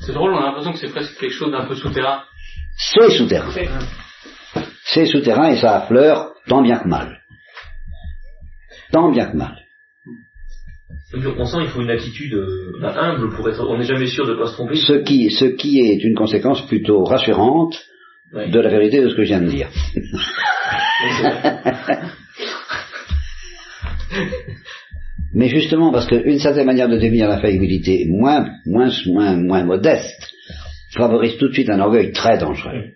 C'est 0.02 0.14
drôle, 0.14 0.34
on 0.34 0.38
a 0.38 0.46
l'impression 0.46 0.74
que 0.74 0.80
c'est 0.80 0.92
presque 0.92 1.20
quelque 1.20 1.34
chose 1.34 1.52
d'un 1.52 1.66
peu 1.66 1.76
souterrain. 1.76 2.24
C'est 2.78 3.10
souterrain. 3.12 3.52
C'est 4.86 5.06
souterrain 5.06 5.50
et 5.50 5.58
ça 5.58 5.78
affleure 5.78 6.34
tant 6.48 6.62
bien 6.62 6.80
que 6.80 6.88
mal. 6.88 7.22
Tant 8.92 9.12
bien 9.12 9.32
que 9.32 9.38
mal. 9.38 9.58
On 11.14 11.46
sent 11.46 11.58
qu'il 11.60 11.70
faut 11.70 11.82
une 11.82 11.90
attitude 11.90 12.34
euh, 12.34 12.82
humble 12.84 13.36
pour 13.36 13.48
être. 13.50 13.66
On 13.68 13.78
n'est 13.78 13.86
jamais 13.86 14.08
sûr 14.08 14.26
de 14.26 14.34
ne 14.34 14.40
pas 14.40 14.48
se 14.48 14.54
tromper. 14.54 14.76
Ce 14.76 15.04
qui, 15.04 15.32
ce 15.32 15.46
qui 15.46 15.80
est 15.80 16.04
une 16.04 16.16
conséquence 16.16 16.66
plutôt 16.68 17.04
rassurante 17.04 17.78
de 18.34 18.60
la 18.60 18.70
vérité 18.70 19.02
de 19.02 19.10
ce 19.10 19.16
que 19.16 19.24
je 19.24 19.28
viens 19.28 19.42
de 19.42 19.50
dire. 19.50 19.70
Mais 25.34 25.50
justement, 25.50 25.92
parce 25.92 26.08
qu'une 26.08 26.40
certaine 26.40 26.66
manière 26.66 26.90
de 26.90 26.98
définir 26.98 27.28
l'infaillibilité 27.28 28.06
moins, 28.10 28.48
moins, 28.66 28.90
moins, 29.08 29.36
moins 29.36 29.64
modeste 29.64 30.34
favorise 30.96 31.38
tout 31.38 31.50
de 31.50 31.54
suite 31.54 31.70
un 31.70 31.80
orgueil 31.80 32.12
très 32.12 32.38
dangereux. 32.38 32.92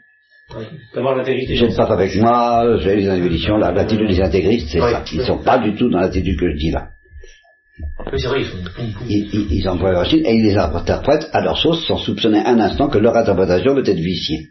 D'avoir 0.94 1.16
la 1.16 1.24
vérité. 1.24 1.56
Je 1.56 1.66
ne 1.66 1.76
pas 1.76 1.86
avec 1.86 2.16
moi, 2.16 2.78
j'ai 2.80 2.96
les 2.96 3.06
inhibitions, 3.06 3.58
l'attitude 3.58 4.10
des 4.10 4.20
intégristes, 4.20 4.68
c'est 4.70 4.80
ça. 4.80 5.04
Ils 5.12 5.20
ne 5.20 5.24
sont 5.24 5.44
pas 5.44 5.60
du 5.60 5.76
tout 5.76 5.90
dans 5.90 6.00
l'attitude 6.00 6.38
que 6.38 6.52
je 6.52 6.58
dis 6.58 6.72
là. 6.72 6.90
ils, 9.08 9.30
ils, 9.34 9.54
ils 9.54 9.70
emploient 9.70 9.92
leur 9.94 10.14
et 10.14 10.36
ils 10.36 10.44
les 10.44 10.58
interprètent 10.58 11.30
à 11.32 11.42
leur 11.42 11.58
sauce 11.58 11.86
sans 11.88 11.98
soupçonner 11.98 12.40
un 12.40 12.60
instant 12.60 12.90
que 12.90 12.98
leur 12.98 13.16
interprétation 13.16 13.74
peut 13.76 13.84
être 13.86 14.00
viciée. 14.00 14.50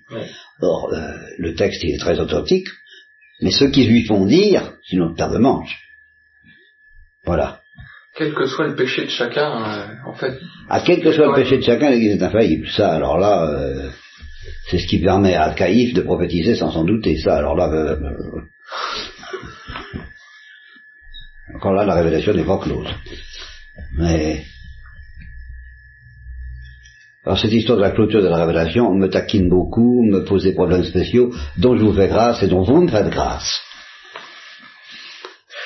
Or, 0.62 0.90
euh, 0.92 1.12
le 1.38 1.54
texte 1.54 1.82
il 1.84 1.94
est 1.94 1.98
très 1.98 2.18
authentique, 2.18 2.68
mais 3.42 3.50
ceux 3.50 3.70
qui 3.70 3.84
lui 3.84 4.04
font 4.04 4.24
dire, 4.26 4.74
autre 4.94 5.14
paire 5.16 5.30
de 5.30 5.38
manches. 5.38 5.78
Voilà. 7.30 7.60
Quel 8.16 8.34
que 8.34 8.44
soit 8.46 8.66
le 8.66 8.74
péché 8.74 9.04
de 9.04 9.10
chacun, 9.10 9.50
euh, 9.62 9.86
en 10.04 10.14
fait. 10.14 10.36
À 10.68 10.80
quel 10.80 11.00
que 11.00 11.12
soit 11.12 11.28
le 11.28 11.34
péché 11.34 11.58
de 11.58 11.62
chacun, 11.62 11.88
l'Église 11.88 12.16
est 12.16 12.24
infaillible. 12.24 12.66
Ça, 12.66 12.92
alors 12.92 13.18
là, 13.18 13.48
euh, 13.48 13.88
c'est 14.68 14.78
ce 14.78 14.88
qui 14.88 14.98
permet 14.98 15.36
à 15.36 15.54
Caïphe 15.54 15.94
de 15.94 16.00
prophétiser 16.00 16.56
sans 16.56 16.72
s'en 16.72 16.82
douter. 16.82 17.16
Ça, 17.18 17.36
alors 17.36 17.54
là, 17.54 17.68
euh, 17.68 17.96
encore 21.54 21.72
là, 21.72 21.84
la 21.84 21.94
révélation 21.94 22.34
n'est 22.34 22.42
pas 22.42 22.58
close. 22.58 22.88
Mais 23.96 24.42
alors 27.24 27.38
cette 27.38 27.52
histoire 27.52 27.78
de 27.78 27.82
la 27.82 27.92
clôture 27.92 28.22
de 28.22 28.28
la 28.28 28.44
révélation 28.44 28.92
me 28.92 29.06
taquine 29.06 29.48
beaucoup, 29.48 30.02
me 30.02 30.24
pose 30.24 30.42
des 30.42 30.54
problèmes 30.54 30.82
spéciaux, 30.82 31.32
dont 31.58 31.76
je 31.76 31.84
vous 31.84 31.92
fais 31.92 32.08
grâce 32.08 32.42
et 32.42 32.48
dont 32.48 32.62
vous 32.62 32.80
me 32.80 32.88
faites 32.88 33.08
grâce. 33.08 33.60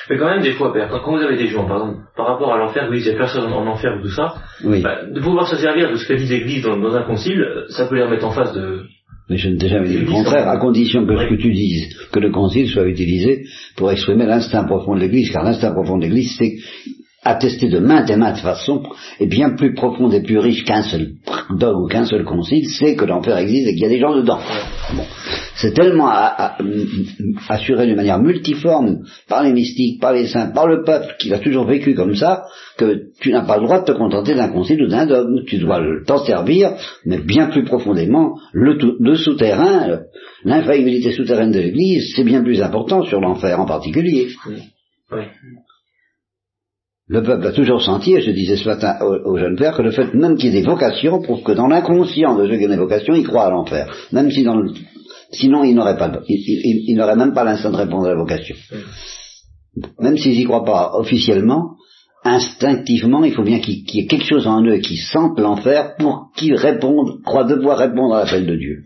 Mais 0.09 0.17
quand 0.17 0.27
même, 0.27 0.41
des 0.41 0.53
fois, 0.53 0.71
Père, 0.73 0.89
quand, 0.89 1.11
vous 1.11 1.23
avez 1.23 1.37
des 1.37 1.47
gens, 1.47 1.65
par 1.65 1.77
exemple, 1.77 1.99
par 2.15 2.27
rapport 2.27 2.53
à 2.53 2.57
l'enfer, 2.57 2.87
vous 2.87 2.93
dites, 2.93 3.05
il 3.05 3.09
n'y 3.09 3.15
a 3.15 3.19
personne 3.19 3.51
en 3.51 3.65
enfer 3.65 3.97
ou 3.97 4.01
tout 4.01 4.11
ça, 4.11 4.35
bah, 4.63 5.05
de 5.09 5.19
pouvoir 5.19 5.47
se 5.47 5.55
servir 5.55 5.91
de 5.91 5.95
ce 5.95 6.07
qu'a 6.07 6.15
dit 6.15 6.27
l'Église 6.27 6.63
dans, 6.63 6.95
un 6.95 7.03
concile, 7.03 7.43
ça 7.69 7.87
peut 7.87 7.95
les 7.95 8.03
remettre 8.03 8.25
en 8.25 8.31
face 8.31 8.53
de... 8.53 8.83
Mais 9.27 9.37
je 9.37 9.49
ne 9.49 9.57
t'ai 9.57 9.69
jamais 9.69 9.87
dit 9.87 9.97
le 9.97 10.05
contraire, 10.05 10.47
à 10.47 10.57
condition 10.57 11.03
que 11.03 11.17
ce 11.17 11.27
que 11.27 11.41
tu 11.41 11.51
dises, 11.51 11.97
que 12.11 12.19
le 12.19 12.29
concile 12.29 12.67
soit 12.67 12.85
utilisé 12.85 13.45
pour 13.75 13.91
exprimer 13.91 14.27
l'instinct 14.27 14.65
profond 14.65 14.93
de 14.93 14.99
l'Église, 14.99 15.31
car 15.31 15.43
l'instinct 15.43 15.71
profond 15.71 15.97
de 15.97 16.03
l'Église, 16.03 16.35
c'est 16.37 16.53
attesté 17.25 17.67
de 17.67 17.79
maintes 17.79 18.09
et 18.09 18.15
maintes 18.15 18.37
façons, 18.37 18.83
et 19.19 19.25
bien 19.25 19.55
plus 19.55 19.73
profonde 19.73 20.13
et 20.13 20.21
plus 20.21 20.37
riche 20.37 20.63
qu'un 20.63 20.83
seul 20.83 21.13
dogme 21.49 21.81
ou 21.83 21.87
qu'un 21.87 22.05
seul 22.05 22.23
concile, 22.23 22.67
c'est 22.69 22.95
que 22.95 23.03
l'enfer 23.03 23.37
existe 23.37 23.67
et 23.67 23.73
qu'il 23.73 23.81
y 23.81 23.85
a 23.85 23.89
des 23.89 23.99
gens 23.99 24.15
dedans. 24.15 24.39
C'est 25.55 25.73
tellement 25.73 26.11
assuré 27.49 27.87
d'une 27.87 27.95
manière 27.95 28.19
multiforme 28.19 28.99
par 29.27 29.43
les 29.43 29.53
mystiques, 29.53 29.99
par 29.99 30.13
les 30.13 30.27
saints, 30.27 30.51
par 30.51 30.67
le 30.67 30.83
peuple, 30.83 31.15
qui 31.17 31.33
a 31.33 31.39
toujours 31.39 31.65
vécu 31.65 31.95
comme 31.95 32.15
ça, 32.15 32.43
que 32.77 33.07
tu 33.19 33.31
n'as 33.31 33.45
pas 33.45 33.57
le 33.57 33.63
droit 33.63 33.79
de 33.79 33.85
te 33.85 33.97
contenter 33.97 34.35
d'un 34.35 34.49
concile 34.49 34.83
ou 34.83 34.87
d'un 34.87 35.07
dogme. 35.07 35.43
Tu 35.47 35.57
dois 35.57 35.81
t'en 36.05 36.19
servir, 36.19 36.73
mais 37.05 37.19
bien 37.19 37.47
plus 37.47 37.63
profondément, 37.63 38.37
le, 38.53 38.77
le 38.99 39.15
souterrain, 39.15 40.01
l'infaillibilité 40.43 41.11
souterraine 41.11 41.51
de 41.51 41.59
l'Église, 41.59 42.13
c'est 42.15 42.23
bien 42.23 42.43
plus 42.43 42.61
important 42.61 43.03
sur 43.03 43.19
l'enfer 43.19 43.59
en 43.59 43.65
particulier. 43.65 44.27
Oui. 45.11 45.23
Le 47.07 47.21
peuple 47.21 47.45
a 47.45 47.51
toujours 47.51 47.83
senti, 47.83 48.15
et 48.15 48.21
je 48.21 48.31
disais 48.31 48.57
ce 48.57 48.67
matin 48.67 48.97
au, 49.01 49.37
jeune 49.37 49.55
père, 49.55 49.77
que 49.77 49.83
le 49.83 49.91
fait 49.91 50.11
même 50.15 50.37
qu'il 50.37 50.51
y 50.51 50.57
ait 50.57 50.61
des 50.61 50.67
vocations 50.67 51.21
prouve 51.21 51.43
que 51.43 51.51
dans 51.51 51.67
l'inconscient 51.67 52.35
de 52.35 52.47
ceux 52.47 52.57
qui 52.57 52.65
ont 52.65 52.69
des 52.69 52.77
vocations, 52.77 53.13
ils 53.13 53.27
croient 53.27 53.45
à 53.45 53.51
l'enfer. 53.51 53.93
Même 54.11 54.31
si 54.31 54.43
dans 54.43 54.55
le, 54.55 54.71
sinon 55.31 55.63
ils 55.63 55.75
n'auraient 55.75 55.97
pas, 55.97 56.11
ils, 56.27 56.95
n'auraient 56.95 57.15
même 57.15 57.33
pas 57.33 57.43
l'instinct 57.43 57.71
de 57.71 57.77
répondre 57.77 58.05
à 58.05 58.09
la 58.09 58.15
vocation. 58.15 58.55
Même 59.99 60.17
s'ils 60.17 60.37
n'y 60.37 60.45
croient 60.45 60.65
pas 60.65 60.93
officiellement, 60.95 61.75
instinctivement, 62.23 63.23
il 63.23 63.33
faut 63.33 63.43
bien 63.43 63.59
qu'il 63.59 63.83
y 63.85 63.99
ait 63.99 64.07
quelque 64.07 64.25
chose 64.25 64.47
en 64.47 64.63
eux 64.63 64.77
qui 64.77 64.97
sentent 64.97 65.39
l'enfer 65.39 65.95
pour 65.99 66.31
qu'ils 66.35 66.55
répondent, 66.55 67.21
croient 67.23 67.43
devoir 67.43 67.77
répondre 67.77 68.15
à 68.15 68.25
l'appel 68.25 68.47
de 68.47 68.55
Dieu. 68.55 68.77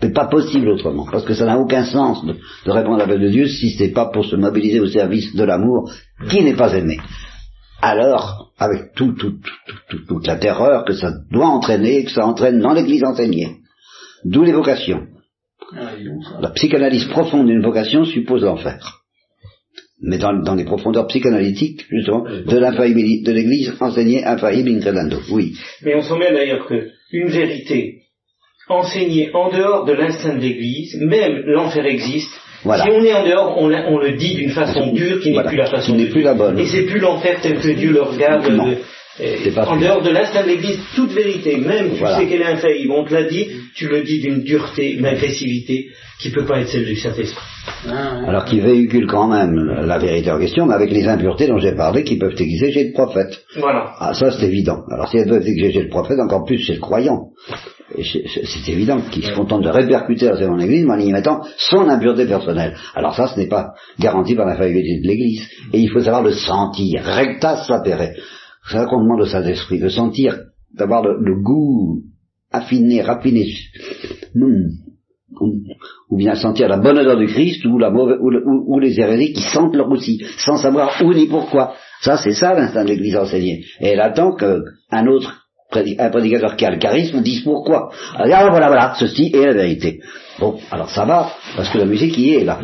C'est 0.00 0.12
pas 0.12 0.26
possible 0.26 0.68
autrement, 0.68 1.06
parce 1.10 1.24
que 1.24 1.34
ça 1.34 1.46
n'a 1.46 1.58
aucun 1.58 1.84
sens 1.84 2.24
de, 2.24 2.36
répondre 2.70 2.96
à 2.96 3.06
l'appel 3.06 3.20
de 3.20 3.28
Dieu 3.28 3.46
si 3.46 3.70
ce 3.70 3.82
n'est 3.82 3.92
pas 3.92 4.06
pour 4.06 4.24
se 4.24 4.36
mobiliser 4.36 4.80
au 4.80 4.86
service 4.86 5.34
de 5.34 5.44
l'amour 5.44 5.90
qui 6.28 6.42
n'est 6.42 6.56
pas 6.56 6.74
aimé. 6.74 6.98
Alors, 7.82 8.52
avec 8.58 8.94
toute 8.94 10.26
la 10.26 10.36
terreur 10.36 10.84
que 10.84 10.94
ça 10.94 11.12
doit 11.30 11.46
entraîner, 11.46 12.04
que 12.04 12.10
ça 12.10 12.26
entraîne 12.26 12.60
dans 12.60 12.72
l'Église 12.72 13.04
enseignée, 13.04 13.56
d'où 14.24 14.42
les 14.42 14.52
vocations. 14.52 15.06
La 16.40 16.50
psychanalyse 16.50 17.06
profonde 17.06 17.46
d'une 17.46 17.62
vocation 17.62 18.04
suppose 18.04 18.42
l'enfer. 18.42 19.00
Mais 20.00 20.18
dans, 20.18 20.54
les 20.54 20.64
profondeurs 20.64 21.06
psychanalytiques, 21.06 21.86
justement, 21.88 22.24
de 22.24 22.56
l'infaillibilité 22.58 23.24
de 23.24 23.32
l'Église 23.32 23.72
enseignée 23.80 24.24
infaillible 24.24 24.70
in 24.70 25.08
Oui. 25.30 25.54
Mais 25.82 25.94
on 25.94 26.02
sent 26.02 26.18
bien 26.18 26.32
d'ailleurs 26.32 26.66
que 26.66 26.90
une 27.12 27.28
vérité 27.28 28.02
enseigné 28.68 29.30
en 29.34 29.50
dehors 29.50 29.84
de 29.84 29.92
l'instinct 29.92 30.36
de 30.36 30.40
l'Église, 30.40 30.96
même 31.00 31.42
l'enfer 31.46 31.86
existe. 31.86 32.30
Si 32.64 32.90
on 32.90 33.04
est 33.04 33.12
en 33.12 33.26
dehors, 33.26 33.58
on, 33.58 33.68
le 33.98 34.12
dit 34.12 34.34
d'une 34.36 34.50
façon 34.50 34.92
dure 34.92 35.20
qui 35.20 35.32
n'est 35.32 35.44
plus 35.44 35.56
la 35.56 35.66
façon 35.66 35.96
qui 35.96 36.06
plus 36.06 36.22
la 36.22 36.32
bonne. 36.32 36.58
Et 36.58 36.66
c'est 36.66 36.84
plus 36.84 36.98
l'enfer 36.98 37.38
tel 37.42 37.58
que 37.58 37.68
Dieu 37.68 37.92
le 37.92 38.02
regarde. 38.02 38.50
Euh, 39.20 39.36
en 39.56 39.76
dehors 39.76 40.02
de 40.02 40.10
de 40.10 40.46
l'Église, 40.48 40.80
toute 40.96 41.12
vérité, 41.12 41.56
même 41.58 41.90
tu 41.92 42.04
sais 42.04 42.26
qu'elle 42.26 42.40
est 42.40 42.52
infaillible, 42.52 42.92
on 42.92 43.04
te 43.04 43.14
l'a 43.14 43.22
dit, 43.22 43.46
tu 43.76 43.86
le 43.86 44.02
dis 44.02 44.20
d'une 44.20 44.42
dureté, 44.42 44.94
une 44.94 45.06
agressivité 45.06 45.86
qui 46.18 46.30
ne 46.30 46.34
peut 46.34 46.44
pas 46.44 46.60
être 46.60 46.68
celle 46.68 46.84
du 46.84 46.96
Saint-Esprit. 46.96 47.44
Ah, 47.88 48.22
Alors 48.26 48.44
qu'il 48.44 48.60
véhicule 48.60 49.06
quand 49.06 49.28
même 49.28 49.54
la 49.84 49.98
vérité 49.98 50.32
en 50.32 50.40
question, 50.40 50.66
mais 50.66 50.74
avec 50.74 50.90
les 50.90 51.06
impuretés 51.06 51.46
dont 51.46 51.58
j'ai 51.58 51.76
parlé, 51.76 52.02
qui 52.02 52.16
peuvent 52.16 52.34
exiger 52.36 52.84
le 52.84 52.92
prophète. 52.92 53.40
Voilà. 53.56 53.92
Ah, 54.00 54.14
ça 54.14 54.32
c'est 54.32 54.46
évident. 54.46 54.82
Alors 54.90 55.08
si 55.08 55.18
elles 55.18 55.28
peuvent 55.28 55.46
exiger 55.46 55.82
le 55.82 55.90
prophète, 55.90 56.18
encore 56.18 56.44
plus 56.44 56.58
c'est 56.64 56.74
le 56.74 56.80
croyant. 56.80 57.28
C'est 57.96 58.72
évident 58.72 59.00
qu'il 59.12 59.24
se 59.24 59.32
contente 59.32 59.62
de 59.62 59.68
répercuter 59.68 60.26
dans 60.26 60.36
son 60.36 60.58
église 60.58 60.86
en 60.88 60.98
y 60.98 61.12
mettant 61.12 61.42
son 61.56 61.88
impureté 61.88 62.26
personnelle. 62.26 62.74
Alors 62.96 63.14
ça, 63.14 63.28
ce 63.28 63.38
n'est 63.38 63.46
pas 63.46 63.74
garanti 64.00 64.34
par 64.34 64.46
la 64.46 64.56
faillite 64.56 65.02
de 65.02 65.06
l'église. 65.06 65.46
Et 65.72 65.78
il 65.78 65.90
faut 65.90 66.00
savoir 66.00 66.22
le 66.24 66.32
sentir. 66.32 67.04
Recta 67.04 67.58
sapere. 67.58 68.14
C'est 68.66 68.76
ça 68.76 68.86
qu'on 68.86 69.02
demande 69.02 69.20
au 69.20 69.26
Saint-Esprit, 69.26 69.78
de 69.78 69.88
sentir, 69.88 70.38
d'avoir 70.72 71.02
le, 71.02 71.42
goût 71.42 72.02
affiné, 72.50 73.02
raffiné, 73.02 73.46
hmm, 74.34 74.68
ou, 76.10 76.16
bien 76.16 76.34
sentir 76.34 76.68
la 76.68 76.78
bonne 76.78 76.98
odeur 76.98 77.18
du 77.18 77.26
Christ, 77.26 77.64
ou, 77.64 77.78
la 77.78 77.92
ou, 77.92 78.78
les 78.78 78.98
hérétiques 78.98 79.36
qui 79.36 79.42
sentent 79.42 79.74
leur 79.74 79.90
aussi, 79.90 80.22
sans 80.38 80.56
savoir 80.56 80.92
où 81.02 81.12
ni 81.12 81.26
pourquoi. 81.26 81.74
Ça, 82.00 82.16
c'est 82.16 82.34
ça 82.34 82.54
l'instinct 82.54 82.84
de 82.84 82.88
l'Église 82.88 83.16
enseignée. 83.16 83.64
Et 83.80 83.88
elle 83.88 84.00
attend 84.00 84.34
qu'un 84.34 85.06
autre 85.06 85.44
un 85.72 86.10
prédicateur 86.10 86.56
qui 86.56 86.64
a 86.64 86.70
le 86.70 86.78
charisme 86.78 87.20
dise 87.20 87.42
pourquoi. 87.42 87.90
Alors, 88.14 88.50
voilà, 88.50 88.68
voilà, 88.68 88.94
ceci 88.96 89.32
est 89.34 89.44
la 89.44 89.54
vérité. 89.54 90.00
Bon, 90.38 90.58
alors 90.70 90.90
ça 90.90 91.04
va, 91.04 91.32
parce 91.56 91.68
que 91.70 91.78
la 91.78 91.84
musique 91.84 92.16
y 92.16 92.34
est 92.34 92.44
là. 92.44 92.60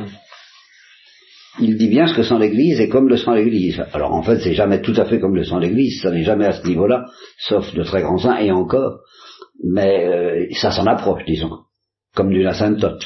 Il 1.59 1.77
dit 1.77 1.89
bien 1.89 2.07
ce 2.07 2.15
que 2.15 2.23
sent 2.23 2.39
l'Église 2.39 2.81
et 2.81 2.89
comme 2.89 3.09
le 3.09 3.17
sent 3.17 3.35
l'Église. 3.35 3.83
Alors 3.93 4.13
en 4.13 4.23
fait, 4.23 4.39
c'est 4.39 4.55
jamais 4.55 4.81
tout 4.81 4.95
à 4.97 5.05
fait 5.05 5.19
comme 5.19 5.35
le 5.35 5.45
sent 5.45 5.59
l'Église, 5.61 6.01
ça 6.01 6.11
n'est 6.11 6.23
jamais 6.23 6.47
à 6.47 6.53
ce 6.53 6.67
niveau-là, 6.67 7.07
sauf 7.39 7.75
de 7.75 7.83
très 7.83 8.03
grands 8.03 8.19
saints 8.19 8.39
et 8.39 8.53
encore. 8.53 9.01
Mais 9.63 10.07
euh, 10.07 10.47
ça 10.55 10.71
s'en 10.71 10.87
approche, 10.87 11.25
disons, 11.27 11.51
comme 12.15 12.31
du 12.31 12.43
la 12.43 12.55
saintote. 12.55 13.05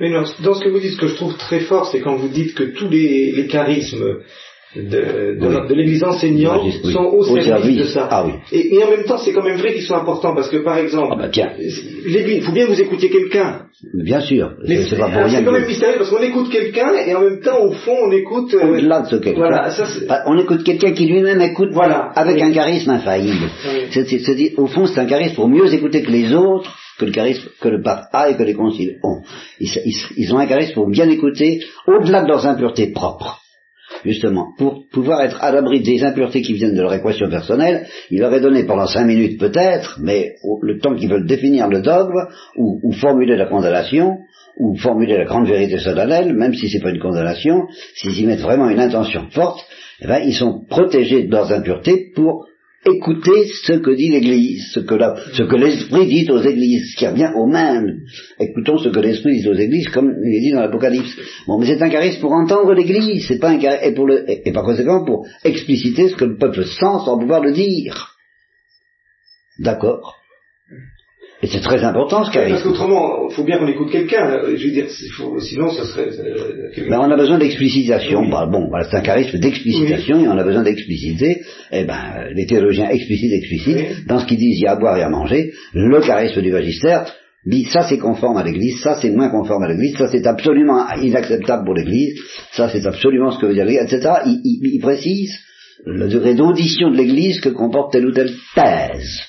Mais 0.00 0.10
dans 0.10 0.24
ce 0.24 0.64
que 0.64 0.68
vous 0.70 0.80
dites, 0.80 0.92
ce 0.92 1.00
que 1.00 1.08
je 1.08 1.16
trouve 1.16 1.36
très 1.36 1.60
fort, 1.60 1.86
c'est 1.90 2.00
quand 2.00 2.16
vous 2.16 2.28
dites 2.28 2.54
que 2.54 2.64
tous 2.64 2.88
les 2.88 3.46
charismes 3.48 4.20
de, 4.76 5.36
de, 5.68 5.74
l'Église 5.74 6.04
enseignante 6.04 6.70
sont 6.92 7.04
au, 7.04 7.24
service, 7.40 7.76
de 7.76 7.84
ça. 7.86 8.06
Ah, 8.10 8.24
oui. 8.24 8.34
et, 8.52 8.82
en 8.84 8.90
même 8.90 9.04
temps, 9.04 9.18
c'est 9.18 9.32
quand 9.32 9.42
même 9.42 9.56
vrai 9.56 9.72
qu'ils 9.74 9.82
sont 9.82 9.96
importants 9.96 10.34
parce 10.34 10.48
que, 10.48 10.58
par 10.58 10.78
exemple, 10.78 11.12
ah, 11.12 11.16
bah, 11.16 11.30
l'Église, 12.06 12.36
il 12.36 12.42
faut 12.42 12.52
bien 12.52 12.66
vous 12.66 12.80
écouter 12.80 13.10
quelqu'un. 13.10 13.62
Bien 13.94 14.20
sûr. 14.20 14.52
C'est 14.66 14.96
quand 14.96 15.52
même 15.52 15.66
mystérieux 15.66 15.96
parce 15.98 16.10
qu'on 16.10 16.22
écoute 16.22 16.50
quelqu'un 16.50 16.92
et 17.06 17.14
en 17.14 17.22
même 17.22 17.40
temps, 17.40 17.64
au 17.64 17.72
fond, 17.72 17.96
on 18.04 18.12
écoute. 18.12 18.54
Euh, 18.54 18.76
Au-delà 18.76 19.00
de 19.00 19.08
ce 19.08 19.16
quelqu'un. 19.16 19.40
Voilà, 19.40 19.70
bah, 20.06 20.22
on 20.26 20.38
écoute 20.38 20.62
quelqu'un 20.62 20.92
qui 20.92 21.06
lui-même 21.06 21.40
écoute 21.40 21.70
voilà. 21.72 22.12
avec 22.14 22.40
un 22.40 22.52
charisme 22.52 22.90
infaillible. 22.90 23.48
Au 24.56 24.66
fond, 24.66 24.86
c'est 24.86 25.00
un 25.00 25.06
charisme 25.06 25.34
pour 25.34 25.48
mieux 25.48 25.72
écouter 25.72 26.02
que 26.02 26.10
les 26.10 26.32
autres 26.34 26.76
que 27.00 27.06
le 27.06 27.12
charisme 27.12 27.48
que 27.60 27.68
le 27.68 27.82
pape 27.82 28.08
a 28.12 28.30
et 28.30 28.36
que 28.36 28.42
les 28.42 28.54
conciles 28.54 28.98
ont. 29.02 29.22
Ils, 29.58 30.34
ont 30.34 30.38
un 30.38 30.46
charisme 30.46 30.74
pour 30.74 30.88
bien 30.88 31.08
écouter 31.08 31.60
au-delà 31.86 32.22
de 32.22 32.28
leurs 32.28 32.46
impuretés 32.46 32.92
propres. 32.92 33.39
Justement, 34.04 34.48
pour 34.56 34.84
pouvoir 34.90 35.22
être 35.22 35.42
à 35.42 35.52
l'abri 35.52 35.80
des 35.80 36.02
impuretés 36.02 36.42
qui 36.42 36.54
viennent 36.54 36.74
de 36.74 36.82
leur 36.82 36.94
équation 36.94 37.28
personnelle, 37.28 37.86
il 38.10 38.20
leur 38.20 38.32
est 38.34 38.40
donné 38.40 38.64
pendant 38.64 38.86
cinq 38.86 39.04
minutes 39.04 39.38
peut-être, 39.38 39.98
mais 40.00 40.34
le 40.62 40.78
temps 40.78 40.94
qu'ils 40.94 41.10
veulent 41.10 41.26
définir 41.26 41.68
le 41.68 41.82
dogme, 41.82 42.26
ou, 42.56 42.92
formuler 42.92 43.36
la 43.36 43.46
condamnation, 43.46 44.18
ou 44.58 44.76
formuler 44.76 45.16
la 45.16 45.24
grande 45.24 45.46
vérité 45.46 45.78
solennelle, 45.78 46.34
même 46.34 46.54
si 46.54 46.68
c'est 46.68 46.80
pas 46.80 46.90
une 46.90 47.00
condamnation, 47.00 47.66
s'ils 47.94 48.18
y 48.18 48.26
mettent 48.26 48.40
vraiment 48.40 48.68
une 48.68 48.80
intention 48.80 49.28
forte, 49.30 49.64
eh 50.02 50.06
ben, 50.06 50.20
ils 50.24 50.34
sont 50.34 50.64
protégés 50.68 51.24
de 51.24 51.30
leurs 51.30 51.52
impuretés 51.52 52.10
pour 52.14 52.46
écoutez 52.84 53.48
ce 53.62 53.74
que 53.74 53.90
dit 53.90 54.08
l'Église, 54.08 54.72
ce 54.72 54.80
que, 54.80 55.56
l'Esprit 55.56 56.06
dit 56.06 56.30
aux 56.30 56.40
Églises, 56.40 56.92
ce 56.92 56.98
qui 56.98 57.06
revient 57.06 57.30
au 57.36 57.46
même. 57.46 58.00
Écoutons 58.38 58.78
ce 58.78 58.88
que 58.88 59.00
l'Esprit 59.00 59.40
dit 59.40 59.48
aux 59.48 59.54
Églises, 59.54 59.88
comme 59.88 60.12
il 60.24 60.36
est 60.36 60.40
dit 60.40 60.52
dans 60.52 60.60
l'Apocalypse. 60.60 61.14
Bon, 61.46 61.58
mais 61.58 61.66
c'est 61.66 61.82
un 61.82 61.90
charisme 61.90 62.20
pour 62.20 62.32
entendre 62.32 62.72
l'Église, 62.74 63.26
c'est 63.26 63.38
pas 63.38 63.50
un 63.50 63.58
charisme, 63.58 64.06
et, 64.44 64.52
par 64.52 64.64
conséquent 64.64 65.04
pour 65.04 65.26
expliciter 65.44 66.08
ce 66.08 66.16
que 66.16 66.24
le 66.24 66.36
peuple 66.36 66.64
sent 66.64 67.04
sans 67.04 67.18
pouvoir 67.18 67.42
le 67.42 67.52
dire. 67.52 68.16
D'accord 69.58 70.19
et 71.42 71.46
c'est 71.46 71.60
très 71.60 71.82
important 71.84 72.24
ce 72.24 72.30
charisme. 72.30 72.52
Parce 72.52 72.64
qu'autrement, 72.64 73.28
il 73.30 73.34
faut 73.34 73.44
bien 73.44 73.58
qu'on 73.58 73.66
écoute 73.66 73.90
quelqu'un. 73.90 74.40
Je 74.54 74.62
veux 74.62 74.72
dire, 74.72 74.86
sinon, 74.90 75.70
ce 75.70 75.84
serait. 75.84 76.10
Ben, 76.88 76.98
on 77.00 77.10
a 77.10 77.16
besoin 77.16 77.38
d'explicitation. 77.38 78.28
Bah, 78.28 78.46
bon, 78.50 78.68
voilà, 78.68 78.86
c'est 78.90 78.96
un 78.96 79.00
charisme 79.00 79.38
d'explicitation 79.38 80.20
et 80.20 80.28
on 80.28 80.36
a 80.36 80.44
besoin 80.44 80.62
d'expliciter. 80.62 81.40
Eh 81.72 81.84
ben, 81.84 82.28
les 82.34 82.46
théologiens 82.46 82.90
explicitent, 82.90 83.32
explicitent. 83.32 84.06
Dans 84.06 84.18
ce 84.18 84.26
qu'ils 84.26 84.36
disent, 84.36 84.58
il 84.58 84.64
y 84.64 84.66
a 84.66 84.72
à 84.72 84.76
boire 84.76 84.98
et 84.98 85.02
à 85.02 85.08
manger. 85.08 85.52
Le 85.72 86.00
charisme 86.00 86.42
du 86.42 86.52
magistère 86.52 87.10
dit 87.46 87.64
ça 87.64 87.88
c'est 87.88 87.96
conforme 87.96 88.36
à 88.36 88.44
l'Église, 88.44 88.82
ça 88.82 88.98
c'est 89.00 89.08
moins 89.08 89.30
conforme 89.30 89.62
à 89.62 89.68
l'Église, 89.68 89.96
ça 89.96 90.08
c'est 90.08 90.26
absolument 90.26 90.86
inacceptable 91.00 91.64
pour 91.64 91.72
l'Église, 91.72 92.20
ça 92.52 92.68
c'est 92.68 92.84
absolument 92.84 93.30
ce 93.30 93.38
que 93.38 93.46
veut 93.46 93.54
dire 93.54 93.64
l'Église, 93.64 93.90
etc. 93.90 94.10
Il, 94.26 94.60
il 94.62 94.78
précise 94.78 95.38
le 95.86 96.08
degré 96.08 96.34
d'audition 96.34 96.90
de 96.90 96.98
l'Église 96.98 97.40
que 97.40 97.48
comporte 97.48 97.92
telle 97.92 98.04
ou 98.04 98.12
telle 98.12 98.34
thèse. 98.54 99.20